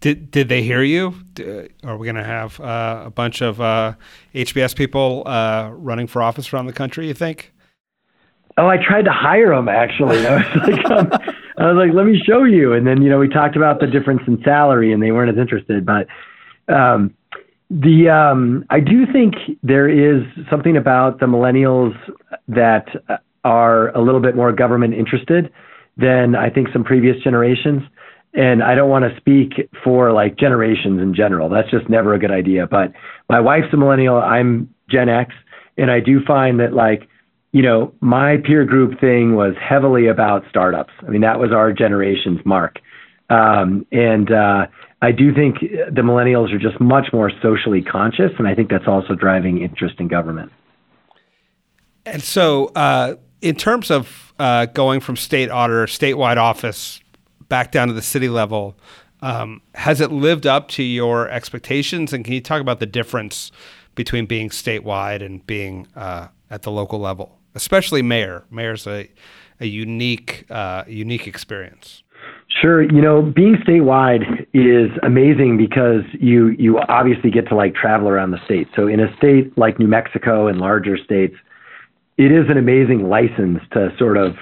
Did, 0.00 0.30
did 0.30 0.48
they 0.48 0.62
hear 0.62 0.82
you? 0.82 1.14
Are 1.84 1.96
we 1.96 2.06
going 2.06 2.16
to 2.16 2.24
have 2.24 2.60
uh, 2.60 3.02
a 3.06 3.10
bunch 3.10 3.40
of 3.40 3.60
uh, 3.60 3.94
HBS 4.34 4.76
people 4.76 5.22
uh, 5.26 5.70
running 5.72 6.06
for 6.06 6.22
office 6.22 6.52
around 6.52 6.66
the 6.66 6.72
country, 6.72 7.08
you 7.08 7.14
think? 7.14 7.52
Oh, 8.58 8.68
I 8.68 8.76
tried 8.76 9.04
to 9.06 9.12
hire 9.12 9.54
them 9.54 9.68
actually. 9.68 10.26
I 10.26 10.36
was 10.36 10.68
like, 10.68 10.90
um, 10.90 11.12
I 11.58 11.72
was 11.72 11.86
like, 11.86 11.94
let 11.94 12.06
me 12.06 12.20
show 12.24 12.44
you. 12.44 12.72
And 12.72 12.86
then, 12.86 13.02
you 13.02 13.10
know, 13.10 13.18
we 13.18 13.28
talked 13.28 13.56
about 13.56 13.80
the 13.80 13.86
difference 13.86 14.22
in 14.26 14.40
salary 14.42 14.92
and 14.92 15.02
they 15.02 15.12
weren't 15.12 15.30
as 15.30 15.40
interested. 15.40 15.84
But 15.84 16.06
um, 16.72 17.14
the 17.70 18.08
um, 18.08 18.64
I 18.70 18.80
do 18.80 19.10
think 19.10 19.34
there 19.62 19.88
is 19.88 20.22
something 20.48 20.76
about 20.76 21.20
the 21.20 21.26
millennials 21.26 21.96
that 22.48 22.86
are 23.46 23.90
a 23.96 24.00
little 24.00 24.20
bit 24.20 24.34
more 24.34 24.52
government 24.52 24.94
interested 24.94 25.52
than 25.96 26.34
I 26.34 26.50
think 26.50 26.68
some 26.72 26.82
previous 26.82 27.16
generations. 27.22 27.82
And 28.34 28.62
I 28.62 28.74
don't 28.74 28.90
want 28.90 29.04
to 29.04 29.16
speak 29.16 29.70
for 29.84 30.12
like 30.12 30.36
generations 30.36 31.00
in 31.00 31.14
general. 31.14 31.48
That's 31.48 31.70
just 31.70 31.88
never 31.88 32.12
a 32.12 32.18
good 32.18 32.32
idea. 32.32 32.66
But 32.66 32.92
my 33.30 33.40
wife's 33.40 33.72
a 33.72 33.76
millennial. 33.76 34.16
I'm 34.16 34.74
Gen 34.90 35.08
X. 35.08 35.32
And 35.78 35.90
I 35.90 36.00
do 36.00 36.24
find 36.24 36.58
that 36.60 36.72
like 36.72 37.08
you 37.52 37.62
know, 37.62 37.94
my 38.00 38.36
peer 38.44 38.66
group 38.66 39.00
thing 39.00 39.34
was 39.34 39.54
heavily 39.58 40.08
about 40.08 40.44
startups. 40.50 40.92
I 41.06 41.08
mean, 41.08 41.22
that 41.22 41.38
was 41.38 41.52
our 41.52 41.72
generation's 41.72 42.44
mark. 42.44 42.80
Um, 43.30 43.86
and 43.90 44.30
uh, 44.30 44.66
I 45.00 45.12
do 45.12 45.32
think 45.32 45.60
the 45.60 46.02
millennials 46.02 46.52
are 46.52 46.58
just 46.58 46.78
much 46.80 47.06
more 47.14 47.30
socially 47.40 47.80
conscious, 47.80 48.32
and 48.38 48.46
I 48.46 48.54
think 48.54 48.68
that's 48.68 48.86
also 48.86 49.14
driving 49.14 49.62
interest 49.62 49.94
in 50.00 50.08
government. 50.08 50.52
And 52.04 52.22
so, 52.22 52.66
uh, 52.74 53.14
in 53.40 53.54
terms 53.54 53.90
of 53.90 54.32
uh, 54.38 54.66
going 54.66 55.00
from 55.00 55.16
state 55.16 55.50
auditor, 55.50 55.86
statewide 55.86 56.36
office, 56.36 57.00
back 57.48 57.70
down 57.70 57.88
to 57.88 57.94
the 57.94 58.02
city 58.02 58.28
level, 58.28 58.76
um, 59.22 59.62
has 59.74 60.00
it 60.00 60.10
lived 60.10 60.46
up 60.46 60.68
to 60.68 60.82
your 60.82 61.28
expectations? 61.28 62.12
And 62.12 62.24
can 62.24 62.34
you 62.34 62.40
talk 62.40 62.60
about 62.60 62.80
the 62.80 62.86
difference 62.86 63.52
between 63.94 64.26
being 64.26 64.50
statewide 64.50 65.24
and 65.24 65.46
being 65.46 65.86
uh, 65.96 66.28
at 66.50 66.62
the 66.62 66.70
local 66.70 66.98
level? 66.98 67.36
especially 67.56 68.02
mayor. 68.02 68.44
Mayor's 68.50 68.86
a 68.86 69.10
a 69.58 69.66
unique 69.66 70.44
uh, 70.50 70.84
unique 70.86 71.26
experience. 71.26 72.04
Sure, 72.60 72.82
you 72.82 73.02
know, 73.02 73.22
being 73.22 73.56
statewide 73.56 74.46
is 74.54 74.90
amazing 75.02 75.56
because 75.56 76.02
you 76.20 76.48
you 76.58 76.78
obviously 76.88 77.30
get 77.30 77.48
to 77.48 77.56
like 77.56 77.74
travel 77.74 78.08
around 78.08 78.30
the 78.30 78.44
state. 78.44 78.68
So 78.76 78.86
in 78.86 79.00
a 79.00 79.14
state 79.16 79.56
like 79.58 79.78
New 79.80 79.88
Mexico 79.88 80.46
and 80.46 80.60
larger 80.60 80.96
states, 80.96 81.34
it 82.18 82.32
is 82.32 82.48
an 82.48 82.56
amazing 82.56 83.08
license 83.08 83.60
to 83.72 83.92
sort 83.98 84.16
of 84.16 84.36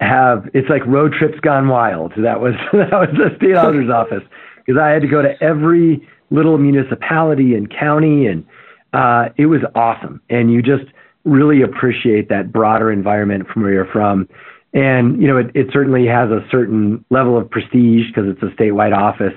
have 0.00 0.48
it's 0.54 0.68
like 0.68 0.84
road 0.86 1.12
trips 1.12 1.38
gone 1.40 1.68
wild. 1.68 2.12
That 2.16 2.40
was 2.40 2.54
that 2.72 2.92
was 2.92 3.08
the 3.12 3.34
state 3.36 3.56
auditor's 3.56 3.90
office 3.94 4.22
because 4.64 4.80
I 4.80 4.88
had 4.88 5.02
to 5.02 5.08
go 5.08 5.22
to 5.22 5.40
every 5.42 6.06
little 6.30 6.58
municipality 6.58 7.54
and 7.54 7.70
county 7.70 8.26
and 8.26 8.44
uh, 8.92 9.28
it 9.36 9.46
was 9.46 9.60
awesome. 9.74 10.20
And 10.28 10.52
you 10.52 10.62
just 10.62 10.84
really 11.24 11.62
appreciate 11.62 12.28
that 12.28 12.52
broader 12.52 12.90
environment 12.90 13.48
from 13.48 13.62
where 13.62 13.72
you're 13.72 13.86
from. 13.86 14.28
And, 14.74 15.20
you 15.20 15.28
know, 15.28 15.36
it, 15.36 15.50
it 15.54 15.66
certainly 15.72 16.06
has 16.06 16.30
a 16.30 16.44
certain 16.50 17.04
level 17.10 17.36
of 17.38 17.50
prestige 17.50 18.08
because 18.08 18.24
it's 18.28 18.42
a 18.42 18.54
statewide 18.56 18.96
office. 18.96 19.34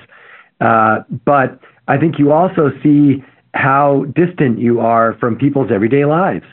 Uh, 0.61 0.99
but 1.25 1.59
I 1.87 1.97
think 1.97 2.17
you 2.17 2.31
also 2.31 2.71
see 2.81 3.23
how 3.53 4.05
distant 4.15 4.59
you 4.59 4.79
are 4.79 5.15
from 5.19 5.37
people's 5.37 5.71
everyday 5.71 6.05
lives. 6.05 6.45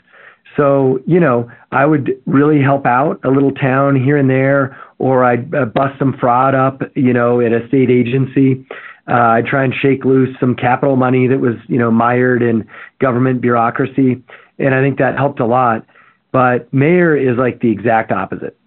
So, 0.55 0.99
you 1.07 1.19
know, 1.19 1.49
I 1.71 1.85
would 1.85 2.11
really 2.25 2.61
help 2.61 2.85
out 2.85 3.19
a 3.23 3.29
little 3.29 3.51
town 3.51 3.95
here 3.95 4.17
and 4.17 4.29
there, 4.29 4.77
or 4.99 5.23
I'd 5.23 5.53
uh, 5.53 5.65
bust 5.65 5.97
some 5.97 6.15
fraud 6.19 6.53
up, 6.53 6.81
you 6.95 7.13
know, 7.13 7.41
at 7.41 7.51
a 7.51 7.67
state 7.67 7.89
agency. 7.89 8.65
Uh, 9.07 9.13
I'd 9.13 9.47
try 9.47 9.63
and 9.63 9.73
shake 9.73 10.05
loose 10.05 10.35
some 10.39 10.55
capital 10.55 10.95
money 10.95 11.27
that 11.27 11.39
was, 11.39 11.55
you 11.67 11.77
know, 11.77 11.91
mired 11.91 12.41
in 12.41 12.67
government 12.99 13.41
bureaucracy. 13.41 14.23
And 14.59 14.75
I 14.75 14.81
think 14.81 14.99
that 14.99 15.17
helped 15.17 15.39
a 15.39 15.45
lot. 15.45 15.85
But 16.31 16.71
mayor 16.73 17.15
is 17.15 17.37
like 17.37 17.59
the 17.59 17.71
exact 17.71 18.11
opposite. 18.11 18.57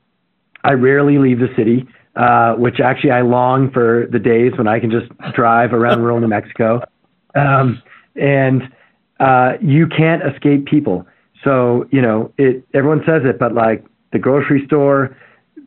I 0.64 0.72
rarely 0.72 1.18
leave 1.18 1.38
the 1.38 1.48
city, 1.56 1.86
uh, 2.16 2.54
which 2.54 2.80
actually 2.80 3.12
I 3.12 3.22
long 3.22 3.70
for 3.70 4.06
the 4.10 4.18
days 4.18 4.52
when 4.58 4.66
I 4.66 4.80
can 4.80 4.90
just 4.90 5.06
drive 5.34 5.72
around 5.72 6.02
rural 6.02 6.20
New 6.20 6.28
Mexico. 6.28 6.82
Um, 7.34 7.82
and 8.16 8.62
uh, 9.20 9.52
you 9.60 9.86
can't 9.86 10.22
escape 10.22 10.66
people. 10.66 11.06
So, 11.46 11.86
you 11.92 12.02
know, 12.02 12.32
it 12.38 12.66
everyone 12.74 13.02
says 13.06 13.22
it, 13.24 13.38
but 13.38 13.54
like 13.54 13.84
the 14.12 14.18
grocery 14.18 14.66
store, 14.66 15.16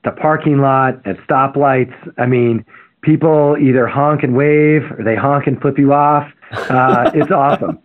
the 0.03 0.11
parking 0.11 0.59
lot, 0.59 0.95
at 1.07 1.15
stoplights, 1.25 1.95
I 2.17 2.25
mean, 2.25 2.65
people 3.01 3.55
either 3.57 3.87
honk 3.87 4.23
and 4.23 4.35
wave 4.35 4.81
or 4.91 5.03
they 5.05 5.15
honk 5.15 5.47
and 5.47 5.59
flip 5.61 5.77
you 5.77 5.93
off. 5.93 6.29
Uh, 6.51 7.11
it's 7.15 7.31
awesome. 7.43 7.79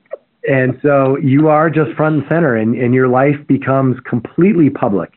And 0.50 0.78
so 0.82 1.16
you 1.18 1.48
are 1.48 1.70
just 1.70 1.92
front 1.92 2.16
and 2.16 2.24
center, 2.28 2.56
and, 2.56 2.74
and 2.74 2.92
your 2.92 3.08
life 3.08 3.36
becomes 3.46 3.96
completely 4.00 4.70
public. 4.70 5.12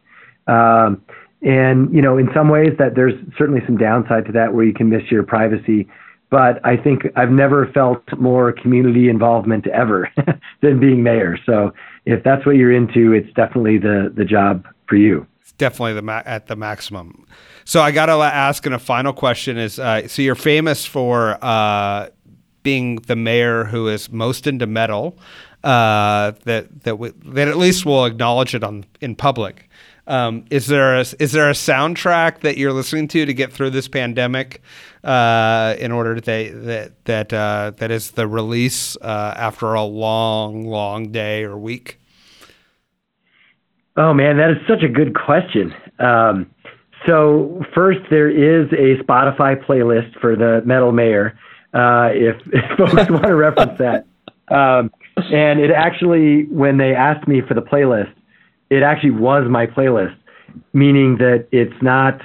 Um, 0.45 1.01
and 1.41 1.91
you 1.91 2.01
know, 2.01 2.17
in 2.19 2.29
some 2.33 2.47
ways, 2.47 2.73
that 2.77 2.93
there's 2.93 3.15
certainly 3.39 3.61
some 3.65 3.77
downside 3.77 4.25
to 4.27 4.31
that, 4.33 4.53
where 4.53 4.63
you 4.63 4.73
can 4.73 4.89
miss 4.89 5.09
your 5.09 5.23
privacy. 5.23 5.87
But 6.29 6.63
I 6.65 6.77
think 6.77 7.03
I've 7.15 7.31
never 7.31 7.67
felt 7.73 8.03
more 8.19 8.51
community 8.51 9.09
involvement 9.09 9.65
ever 9.67 10.11
than 10.61 10.79
being 10.79 11.01
mayor. 11.01 11.37
So 11.45 11.73
if 12.07 12.23
that's 12.23 12.45
what 12.45 12.55
you're 12.55 12.71
into, 12.71 13.11
it's 13.11 13.31
definitely 13.33 13.77
the 13.77 14.11
the 14.15 14.23
job 14.23 14.65
for 14.87 14.95
you. 14.95 15.27
It's 15.41 15.51
definitely 15.53 15.93
the 15.93 16.01
ma- 16.01 16.23
at 16.25 16.47
the 16.47 16.55
maximum. 16.55 17.27
So 17.65 17.81
I 17.81 17.91
got 17.91 18.05
to 18.05 18.13
ask, 18.13 18.65
and 18.65 18.73
a 18.73 18.79
final 18.79 19.11
question 19.11 19.57
is: 19.57 19.77
uh, 19.77 20.07
so 20.07 20.21
you're 20.21 20.35
famous 20.35 20.85
for 20.85 21.37
uh, 21.41 22.07
being 22.63 22.95
the 23.07 23.17
mayor 23.17 23.65
who 23.65 23.89
is 23.89 24.09
most 24.09 24.47
into 24.47 24.65
metal. 24.65 25.19
Uh, 25.63 26.31
that 26.45 26.83
that 26.83 26.97
we, 26.97 27.09
that 27.25 27.49
at 27.49 27.57
least 27.57 27.85
will 27.85 28.05
acknowledge 28.05 28.55
it 28.55 28.63
on 28.63 28.85
in 29.01 29.15
public. 29.15 29.66
Um, 30.07 30.45
is 30.49 30.67
there 30.67 30.95
a, 30.95 31.01
is 31.19 31.33
there 31.33 31.49
a 31.49 31.53
soundtrack 31.53 32.39
that 32.39 32.57
you're 32.57 32.73
listening 32.73 33.07
to 33.09 33.25
to 33.25 33.33
get 33.33 33.51
through 33.51 33.71
this 33.71 33.87
pandemic? 33.87 34.61
Uh, 35.03 35.75
in 35.79 35.91
order 35.91 36.15
to 36.15 36.21
that 36.21 37.05
that 37.05 37.31
uh, 37.31 37.71
that 37.77 37.91
is 37.91 38.11
the 38.11 38.27
release 38.27 38.97
uh, 38.97 39.33
after 39.37 39.73
a 39.73 39.83
long, 39.83 40.65
long 40.65 41.11
day 41.11 41.43
or 41.43 41.57
week. 41.57 41.97
Oh 43.95 44.13
man, 44.13 44.37
that 44.37 44.49
is 44.49 44.57
such 44.67 44.83
a 44.83 44.89
good 44.89 45.15
question. 45.15 45.73
Um, 45.99 46.49
so 47.05 47.63
first, 47.73 48.01
there 48.09 48.29
is 48.29 48.67
a 48.73 49.01
Spotify 49.01 49.63
playlist 49.63 50.19
for 50.19 50.35
the 50.35 50.61
Metal 50.65 50.91
Mayor. 50.91 51.39
Uh, 51.73 52.09
if, 52.11 52.35
if 52.53 52.77
folks 52.77 53.09
want 53.09 53.23
to 53.23 53.35
reference 53.35 53.77
that, 53.79 54.05
um, 54.49 54.91
and 55.31 55.59
it 55.59 55.71
actually, 55.71 56.45
when 56.45 56.77
they 56.77 56.93
asked 56.93 57.27
me 57.27 57.41
for 57.41 57.53
the 57.53 57.61
playlist, 57.61 58.13
it 58.69 58.83
actually 58.83 59.11
was 59.11 59.49
my 59.49 59.65
playlist, 59.65 60.15
meaning 60.73 61.17
that 61.17 61.47
it's 61.51 61.81
not 61.81 62.21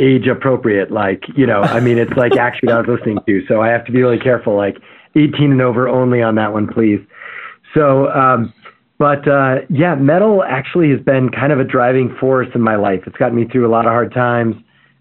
age 0.00 0.26
appropriate. 0.26 0.90
Like, 0.90 1.24
you 1.36 1.46
know, 1.46 1.62
I 1.62 1.80
mean, 1.80 1.98
it's 1.98 2.12
like 2.12 2.36
actually 2.36 2.72
I 2.72 2.78
was 2.78 2.86
listening 2.88 3.18
to, 3.26 3.46
so 3.46 3.60
I 3.62 3.68
have 3.68 3.84
to 3.86 3.92
be 3.92 4.02
really 4.02 4.18
careful. 4.18 4.56
Like, 4.56 4.78
18 5.14 5.52
and 5.52 5.62
over 5.62 5.88
only 5.88 6.22
on 6.22 6.34
that 6.36 6.52
one, 6.52 6.66
please. 6.66 7.00
So, 7.74 8.08
um, 8.10 8.52
but 8.98 9.28
uh, 9.28 9.60
yeah, 9.68 9.94
metal 9.94 10.42
actually 10.42 10.90
has 10.90 11.00
been 11.00 11.30
kind 11.30 11.52
of 11.52 11.60
a 11.60 11.64
driving 11.64 12.14
force 12.20 12.48
in 12.54 12.60
my 12.60 12.76
life. 12.76 13.02
It's 13.06 13.16
gotten 13.16 13.36
me 13.36 13.46
through 13.46 13.66
a 13.66 13.70
lot 13.70 13.86
of 13.86 13.92
hard 13.92 14.12
times. 14.12 14.56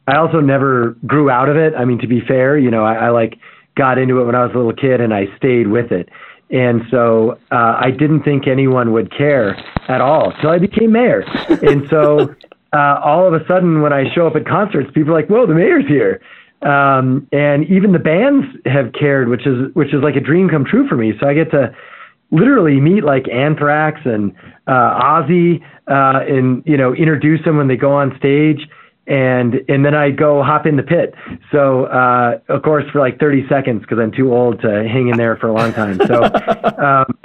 I 0.08 0.18
also 0.18 0.40
never 0.40 0.96
grew 1.06 1.30
out 1.30 1.50
of 1.50 1.58
it. 1.58 1.74
I 1.76 1.86
mean, 1.86 2.00
to 2.00 2.08
be 2.08 2.22
fair, 2.22 2.58
you 2.58 2.72
know, 2.72 2.86
I, 2.86 3.08
I 3.08 3.10
like 3.10 3.40
got 3.76 3.98
into 3.98 4.22
it 4.22 4.26
when 4.26 4.36
I 4.36 4.44
was 4.44 4.54
a 4.54 4.58
little 4.58 4.74
kid 4.74 5.02
and 5.02 5.14
I 5.14 5.26
stayed 5.38 5.68
with 5.68 5.92
it. 5.92 6.10
And 6.50 6.84
so 6.90 7.38
uh, 7.52 7.78
I 7.80 7.92
didn't 7.92 8.24
think 8.24 8.48
anyone 8.48 8.94
would 8.94 9.16
care 9.16 9.58
at 9.90 10.02
all 10.02 10.32
until 10.32 10.50
I 10.50 10.60
became 10.60 10.92
mayor. 10.94 11.22
And 11.50 11.88
so 11.90 12.34
uh, 12.74 13.00
all 13.04 13.28
of 13.28 13.34
a 13.34 13.46
sudden, 13.48 13.82
when 13.82 13.92
I 13.94 14.14
show 14.14 14.28
up 14.28 14.36
at 14.36 14.46
concerts, 14.46 14.90
people 14.94 15.12
are 15.12 15.22
like, 15.22 15.28
"Whoa, 15.28 15.46
the 15.46 15.54
mayor's 15.54 15.88
here!" 15.88 16.22
Um, 16.62 17.28
and 17.32 17.66
even 17.70 17.92
the 17.92 18.00
bands 18.00 18.46
have 18.66 18.94
cared, 18.94 19.28
which 19.28 19.46
is 19.46 19.74
which 19.74 19.94
is 19.94 20.02
like 20.02 20.16
a 20.16 20.22
dream 20.22 20.50
come 20.50 20.66
true 20.66 20.88
for 20.88 20.96
me. 20.96 21.14
So 21.20 21.28
I 21.28 21.34
get 21.34 21.52
to 21.52 21.76
literally 22.32 22.80
meet 22.80 23.04
like 23.04 23.28
Anthrax 23.30 24.02
and 24.06 24.34
uh, 24.68 25.00
Ozzy, 25.02 25.62
uh, 25.88 26.24
and 26.28 26.64
you 26.66 26.78
know 26.78 26.96
introduce 26.96 27.44
them 27.46 27.58
when 27.58 27.68
they 27.68 27.78
go 27.78 27.92
on 27.92 28.18
stage 28.18 28.68
and 29.08 29.56
and 29.70 29.86
then 29.86 29.96
I 29.96 30.12
go 30.12 30.44
hop 30.44 30.66
in 30.66 30.76
the 30.76 30.84
pit. 30.84 31.16
So 31.52 31.86
uh, 31.86 32.40
of 32.50 32.62
course 32.62 32.84
for 32.92 33.00
like 33.00 33.20
30 33.20 33.48
seconds 33.48 33.82
because 33.82 34.00
I'm 34.00 34.12
too 34.12 34.34
old 34.34 34.62
to 34.62 34.88
hang 34.88 35.08
in 35.08 35.18
there 35.18 35.38
for 35.38 35.48
a 35.48 35.54
long 35.54 35.74
time. 35.74 36.00
So 36.06 36.24
um, 36.78 37.18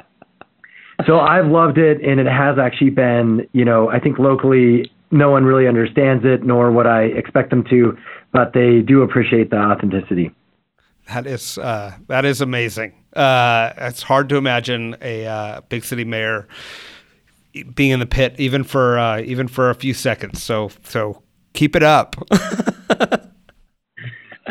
so 1.07 1.19
I've 1.19 1.47
loved 1.47 1.79
it, 1.79 2.01
and 2.03 2.21
it 2.21 2.27
has 2.27 2.59
actually 2.59 2.91
been 2.91 3.49
you 3.53 3.65
know 3.65 3.91
I 3.91 3.99
think 3.99 4.19
locally 4.19 4.91
no 5.11 5.31
one 5.31 5.45
really 5.45 5.67
understands 5.67 6.25
it 6.25 6.45
nor 6.45 6.71
would 6.71 6.87
I 6.87 7.03
expect 7.03 7.51
them 7.51 7.65
to, 7.65 7.99
but 8.33 8.53
they 8.55 8.81
do 8.81 9.03
appreciate 9.03 9.51
the 9.51 9.59
authenticity. 9.59 10.31
That 11.09 11.27
is 11.27 11.59
uh, 11.59 11.97
that 12.07 12.25
is 12.25 12.41
amazing. 12.41 12.95
Uh, 13.15 13.73
it's 13.77 14.03
hard 14.03 14.29
to 14.29 14.37
imagine 14.37 14.97
a 15.03 15.27
uh, 15.27 15.61
big 15.69 15.85
city 15.85 16.05
mayor 16.05 16.47
being 17.75 17.91
in 17.91 18.01
the 18.01 18.07
pit 18.07 18.35
even 18.39 18.63
for 18.63 18.99
uh, 18.99 19.21
even 19.21 19.49
for 19.49 19.69
a 19.69 19.75
few 19.75 19.95
seconds. 19.95 20.41
So 20.43 20.71
so 20.85 21.23
keep 21.53 21.77
it 21.77 21.83
up. 21.83 22.17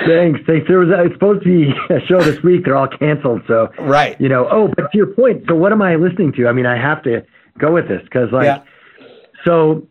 thanks, 0.06 0.40
thanks. 0.46 0.68
There 0.68 0.80
was 0.80 0.90
a, 0.90 1.04
it's 1.06 1.14
supposed 1.14 1.44
to 1.44 1.50
be 1.50 1.72
a 1.94 2.00
show 2.08 2.22
this 2.22 2.42
week. 2.44 2.66
They're 2.66 2.76
all 2.76 2.88
canceled. 2.88 3.42
So 3.48 3.70
right, 3.80 4.20
you 4.20 4.30
know. 4.30 4.48
Oh, 4.52 4.68
but 4.76 4.92
to 4.92 4.98
your 4.98 5.08
point. 5.08 5.44
So 5.48 5.56
what 5.56 5.72
am 5.72 5.82
I 5.82 5.96
listening 5.96 6.34
to? 6.34 6.48
I 6.48 6.54
mean, 6.54 6.66
I 6.66 6.78
have 6.82 7.04
to 7.04 7.26
go 7.58 7.74
with 7.74 7.88
this 7.88 8.02
because 8.04 8.32
like, 8.32 8.46
yeah. 8.46 8.64
so 9.46 9.88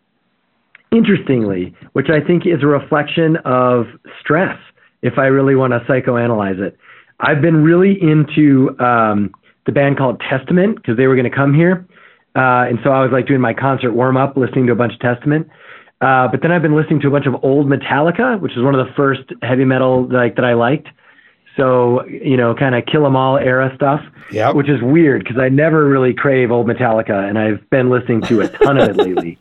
interestingly, 0.92 1.74
which 1.92 2.08
I 2.10 2.24
think 2.24 2.46
is 2.46 2.62
a 2.62 2.66
reflection 2.66 3.36
of 3.44 3.86
stress. 4.20 4.58
If 5.02 5.18
I 5.18 5.26
really 5.26 5.54
want 5.54 5.72
to 5.72 5.80
psychoanalyze 5.80 6.60
it, 6.60 6.76
I've 7.20 7.40
been 7.40 7.62
really 7.64 7.96
into 8.00 8.78
um, 8.80 9.32
the 9.66 9.72
band 9.72 9.98
called 9.98 10.20
Testament 10.28 10.76
because 10.76 10.96
they 10.96 11.06
were 11.06 11.14
going 11.14 11.30
to 11.30 11.34
come 11.34 11.54
here. 11.54 11.86
Uh, 12.36 12.68
and 12.68 12.78
so 12.84 12.90
I 12.90 13.02
was 13.02 13.10
like 13.12 13.26
doing 13.26 13.40
my 13.40 13.54
concert 13.54 13.92
warm 13.92 14.16
up, 14.16 14.36
listening 14.36 14.66
to 14.66 14.72
a 14.72 14.76
bunch 14.76 14.92
of 14.94 15.00
Testament. 15.00 15.48
Uh, 16.00 16.28
but 16.28 16.40
then 16.40 16.50
I've 16.50 16.62
been 16.62 16.74
listening 16.74 17.00
to 17.00 17.08
a 17.08 17.10
bunch 17.10 17.26
of 17.26 17.44
old 17.44 17.66
Metallica, 17.66 18.40
which 18.40 18.52
is 18.56 18.62
one 18.62 18.74
of 18.74 18.86
the 18.86 18.92
first 18.94 19.22
heavy 19.42 19.64
metal 19.64 20.08
like 20.08 20.36
that 20.36 20.44
I 20.44 20.54
liked. 20.54 20.88
So 21.56 22.04
you 22.06 22.36
know, 22.36 22.54
kind 22.54 22.74
of 22.74 22.86
Kill 22.86 23.04
'Em 23.04 23.16
All 23.16 23.36
era 23.36 23.72
stuff. 23.74 24.00
Yeah. 24.30 24.52
Which 24.52 24.68
is 24.68 24.80
weird 24.80 25.24
because 25.24 25.38
I 25.38 25.48
never 25.48 25.88
really 25.88 26.14
crave 26.14 26.50
old 26.50 26.66
Metallica, 26.66 27.28
and 27.28 27.38
I've 27.38 27.68
been 27.70 27.90
listening 27.90 28.22
to 28.22 28.40
a 28.42 28.48
ton 28.48 28.78
of 28.78 28.90
it 28.90 28.96
lately. 29.04 29.38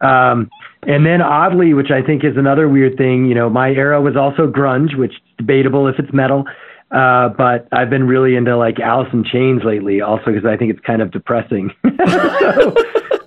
Um, 0.00 0.50
and 0.86 1.04
then 1.04 1.20
oddly, 1.20 1.74
which 1.74 1.90
I 1.90 2.02
think 2.02 2.24
is 2.24 2.36
another 2.36 2.68
weird 2.68 2.96
thing, 2.96 3.26
you 3.26 3.34
know, 3.34 3.48
my 3.48 3.70
era 3.70 4.00
was 4.00 4.16
also 4.16 4.46
grunge, 4.46 4.96
which 4.96 5.12
is 5.12 5.18
debatable 5.38 5.88
if 5.88 5.98
it's 5.98 6.12
metal. 6.12 6.44
Uh, 6.90 7.28
but 7.30 7.66
I've 7.72 7.90
been 7.90 8.06
really 8.06 8.36
into 8.36 8.56
like 8.56 8.78
Alice 8.78 9.08
in 9.12 9.24
Chains 9.24 9.62
lately, 9.64 10.00
also 10.00 10.26
because 10.26 10.44
I 10.44 10.56
think 10.56 10.70
it's 10.72 10.84
kind 10.86 11.02
of 11.02 11.10
depressing. 11.10 11.72
so, 12.08 12.74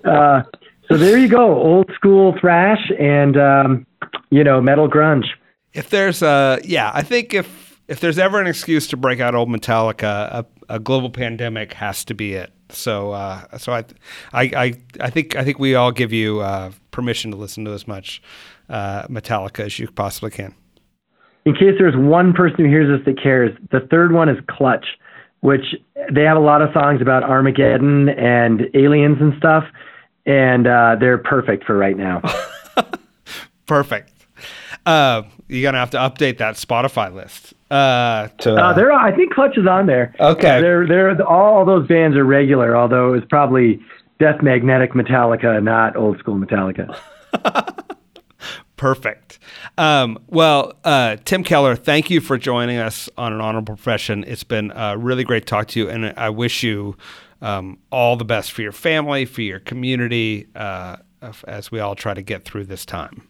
uh, 0.06 0.44
so 0.88 0.98
there 0.98 1.18
you 1.18 1.28
go, 1.28 1.62
old 1.62 1.92
school 1.94 2.36
thrash 2.40 2.92
and 3.00 3.38
um, 3.38 3.86
you 4.30 4.44
know 4.44 4.62
metal 4.62 4.90
grunge. 4.90 5.26
If 5.74 5.90
there's 5.90 6.22
a 6.22 6.60
yeah, 6.64 6.92
I 6.94 7.02
think 7.02 7.34
if 7.34 7.80
if 7.88 8.00
there's 8.00 8.18
ever 8.18 8.40
an 8.40 8.48
excuse 8.48 8.88
to 8.88 8.98
break 8.98 9.20
out 9.20 9.36
old 9.36 9.50
Metallica, 9.50 10.04
a, 10.04 10.46
a 10.70 10.80
global 10.80 11.10
pandemic 11.10 11.74
has 11.74 12.04
to 12.06 12.14
be 12.14 12.34
it. 12.34 12.52
So 12.70 13.12
uh, 13.12 13.58
so 13.58 13.74
I, 13.74 13.86
I 14.34 14.42
I 14.44 14.74
I 15.02 15.10
think 15.10 15.36
I 15.36 15.44
think 15.44 15.60
we 15.60 15.76
all 15.76 15.92
give 15.92 16.14
you 16.14 16.40
uh, 16.40 16.72
permission 16.92 17.32
to 17.32 17.38
listen 17.38 17.66
to 17.66 17.72
as 17.72 17.88
much 17.88 18.22
uh, 18.70 19.08
Metallica 19.08 19.66
as 19.66 19.80
you 19.80 19.90
possibly 19.90 20.32
can. 20.32 20.56
In 21.46 21.54
case 21.54 21.76
there's 21.80 21.96
one 21.96 22.34
person 22.34 22.66
who 22.66 22.66
hears 22.66 22.90
this 22.90 23.06
that 23.06 23.22
cares, 23.22 23.58
the 23.72 23.80
third 23.90 24.12
one 24.12 24.28
is 24.28 24.38
Clutch, 24.50 24.86
which 25.40 25.76
they 26.14 26.24
have 26.24 26.36
a 26.36 26.42
lot 26.42 26.62
of 26.62 26.70
songs 26.74 27.02
about 27.02 27.24
Armageddon 27.24 28.10
and 28.10 28.64
aliens 28.74 29.18
and 29.22 29.34
stuff 29.38 29.64
and 30.28 30.68
uh, 30.68 30.98
they're 31.00 31.18
perfect 31.18 31.64
for 31.64 31.76
right 31.76 31.98
now. 31.98 32.22
perfect. 33.66 34.12
Uh, 34.86 35.24
you're 35.48 35.64
gonna 35.64 35.80
have 35.80 35.90
to 35.92 35.98
update 35.98 36.38
that 36.38 36.56
Spotify 36.56 37.14
list. 37.14 37.54
Uh, 37.72 38.28
to, 38.40 38.56
uh, 38.56 38.74
there, 38.74 38.92
I 38.92 39.14
think 39.16 39.34
Clutch 39.34 39.58
is 39.58 39.66
on 39.66 39.88
there. 39.88 40.14
Okay, 40.20 40.62
they're 40.62 40.86
they're 40.86 41.22
all 41.26 41.66
those 41.66 41.88
bands 41.88 42.16
are 42.16 42.24
regular, 42.24 42.78
although 42.78 43.10
it 43.10 43.12
was 43.12 43.26
probably 43.30 43.80
death 44.20 44.42
magnetic 44.42 44.94
Metallica, 44.94 45.62
not 45.64 45.96
old 45.96 46.20
school 46.20 46.36
Metallica. 46.36 46.98
Perfect. 48.78 49.40
Um, 49.80 50.20
well, 50.28 50.74
uh, 50.84 51.18
Tim 51.26 51.44
Keller, 51.44 51.76
thank 51.76 52.12
you 52.12 52.22
for 52.22 52.38
joining 52.38 52.78
us 52.78 53.10
on 53.18 53.34
an 53.34 53.42
honorable 53.42 53.76
profession. 53.76 54.24
It's 54.28 54.44
been 54.44 54.72
uh, 54.72 54.96
really 54.98 55.24
great 55.24 55.42
to 55.42 55.46
talk 55.48 55.68
to 55.70 55.80
you, 55.80 55.90
and 55.90 56.14
I 56.16 56.30
wish 56.30 56.62
you 56.62 56.96
um, 57.42 57.78
all 57.92 58.16
the 58.16 58.26
best 58.26 58.52
for 58.52 58.62
your 58.62 58.72
family, 58.72 59.26
for 59.26 59.42
your 59.42 59.60
community, 59.60 60.48
uh, 60.56 60.98
as 61.48 61.72
we 61.72 61.80
all 61.80 61.96
try 61.96 62.14
to 62.14 62.22
get 62.22 62.46
through 62.46 62.66
this 62.66 62.86
time. 62.86 63.28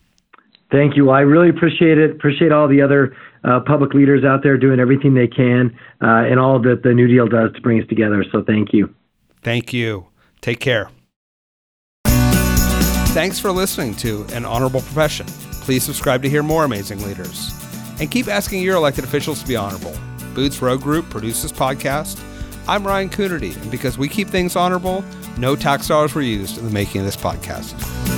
Thank 0.72 0.98
you. 0.98 1.10
I 1.10 1.22
really 1.22 1.50
appreciate 1.50 1.98
it. 1.98 2.12
Appreciate 2.12 2.52
all 2.52 2.68
the 2.68 2.82
other 2.82 3.16
uh, 3.46 3.62
public 3.62 3.94
leaders 3.94 4.26
out 4.26 4.44
there 4.44 4.58
doing 4.58 4.80
everything 4.80 5.14
they 5.14 5.28
can, 5.28 5.78
uh, 6.02 6.26
and 6.30 6.40
all 6.40 6.60
that 6.62 6.84
the 6.84 6.94
New 6.94 7.08
Deal 7.08 7.28
does 7.28 7.54
to 7.54 7.62
bring 7.62 7.82
us 7.82 7.88
together. 7.88 8.26
So 8.32 8.44
thank 8.44 8.74
you. 8.74 8.94
Thank 9.42 9.72
you. 9.72 10.08
Take 10.42 10.60
care. 10.60 10.90
Thanks 13.14 13.40
for 13.40 13.52
listening 13.52 13.96
to 13.96 14.26
An 14.34 14.46
Honorable 14.46 14.82
Profession. 14.82 15.26
Please 15.62 15.84
subscribe 15.84 16.22
to 16.24 16.30
hear 16.30 16.44
more 16.44 16.66
amazing 16.66 17.02
leaders. 17.02 17.52
And 18.00 18.12
keep 18.12 18.28
asking 18.28 18.62
your 18.62 18.76
elected 18.76 19.06
officials 19.06 19.42
to 19.42 19.48
be 19.48 19.56
honorable. 19.56 19.96
Boots 20.36 20.62
Road 20.62 20.82
Group 20.82 21.10
produces 21.10 21.52
podcast. 21.52 22.22
I'm 22.68 22.86
Ryan 22.86 23.10
Coonerty, 23.10 23.56
and 23.62 23.72
because 23.72 23.98
we 23.98 24.10
keep 24.10 24.28
things 24.28 24.56
honorable, 24.56 25.04
no 25.38 25.56
tax 25.56 25.88
dollars 25.88 26.14
were 26.14 26.22
used 26.22 26.58
in 26.58 26.66
the 26.66 26.72
making 26.72 27.00
of 27.00 27.06
this 27.06 27.16
podcast. 27.16 28.17